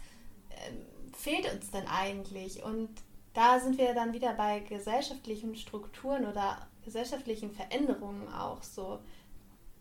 ähm, 0.51 0.87
fehlt 1.12 1.53
uns 1.53 1.70
denn 1.70 1.87
eigentlich? 1.87 2.62
Und 2.62 2.91
da 3.35 3.61
sind 3.61 3.79
wir 3.79 3.95
dann 3.95 4.12
wieder 4.12 4.35
bei 4.35 4.61
gesellschaftlichen 4.61 5.55
Strukturen 5.57 6.26
oder 6.26 6.66
gesellschaftlichen 6.85 7.53
Veränderungen 7.53 8.29
auch 8.33 8.62
so. 8.62 9.01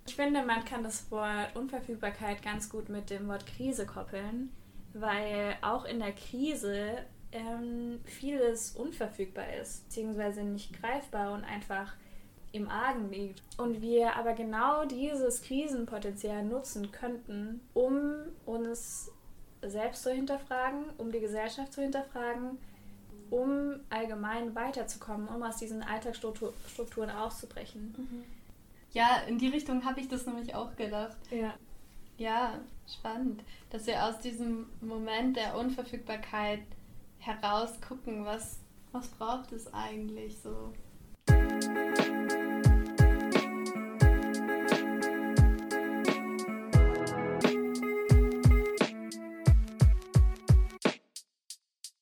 Ich 0.06 0.16
finde, 0.16 0.44
man 0.44 0.64
kann 0.64 0.84
das 0.84 1.10
Wort 1.12 1.56
Unverfügbarkeit 1.56 2.42
ganz 2.42 2.70
gut 2.70 2.88
mit 2.88 3.10
dem 3.10 3.28
Wort 3.28 3.46
Krise 3.46 3.86
koppeln, 3.86 4.54
weil 4.94 5.58
auch 5.62 5.86
in 5.86 6.00
der 6.00 6.14
Krise 6.14 7.06
ähm, 7.32 8.00
vieles 8.06 8.72
unverfügbar 8.72 9.54
ist, 9.62 9.86
beziehungsweise 9.86 10.44
nicht 10.44 10.80
greifbar 10.82 11.34
und 11.34 11.44
einfach 11.44 11.94
im 12.52 12.70
Argen 12.70 13.12
liegt. 13.12 13.42
Und 13.58 13.82
wir 13.82 14.16
aber 14.16 14.34
genau 14.34 14.86
dieses 14.86 15.42
Krisenpotenzial 15.42 16.44
nutzen 16.44 16.92
könnten, 16.92 17.62
um 17.74 18.14
uns 18.46 19.12
selbst 19.62 20.04
zu 20.04 20.12
hinterfragen, 20.12 20.86
um 20.98 21.12
die 21.12 21.20
Gesellschaft 21.20 21.74
zu 21.74 21.82
hinterfragen, 21.82 22.58
um 23.30 23.80
allgemein 23.90 24.56
weiterzukommen, 24.56 25.28
um 25.28 25.44
aus 25.44 25.58
diesen 25.58 25.84
Alltagsstrukturen 25.84 27.10
auszubrechen. 27.10 27.94
Ja, 28.94 29.22
in 29.28 29.38
die 29.38 29.50
Richtung 29.50 29.84
habe 29.84 30.00
ich 30.00 30.08
das 30.08 30.26
nämlich 30.26 30.56
auch 30.56 30.76
gedacht. 30.76 31.18
Ja. 31.30 31.54
Ja, 32.18 32.60
spannend, 32.88 33.44
dass 33.70 33.86
wir 33.86 34.04
aus 34.04 34.20
diesem 34.20 34.68
Moment 34.82 35.38
der 35.38 35.56
Unverfügbarkeit 35.56 36.62
heraus 37.28 37.80
gucken, 37.82 38.26
was, 38.26 38.60
was 38.94 39.08
braucht 39.10 39.52
es 39.52 39.72
eigentlich 39.74 40.38
so. 40.42 40.74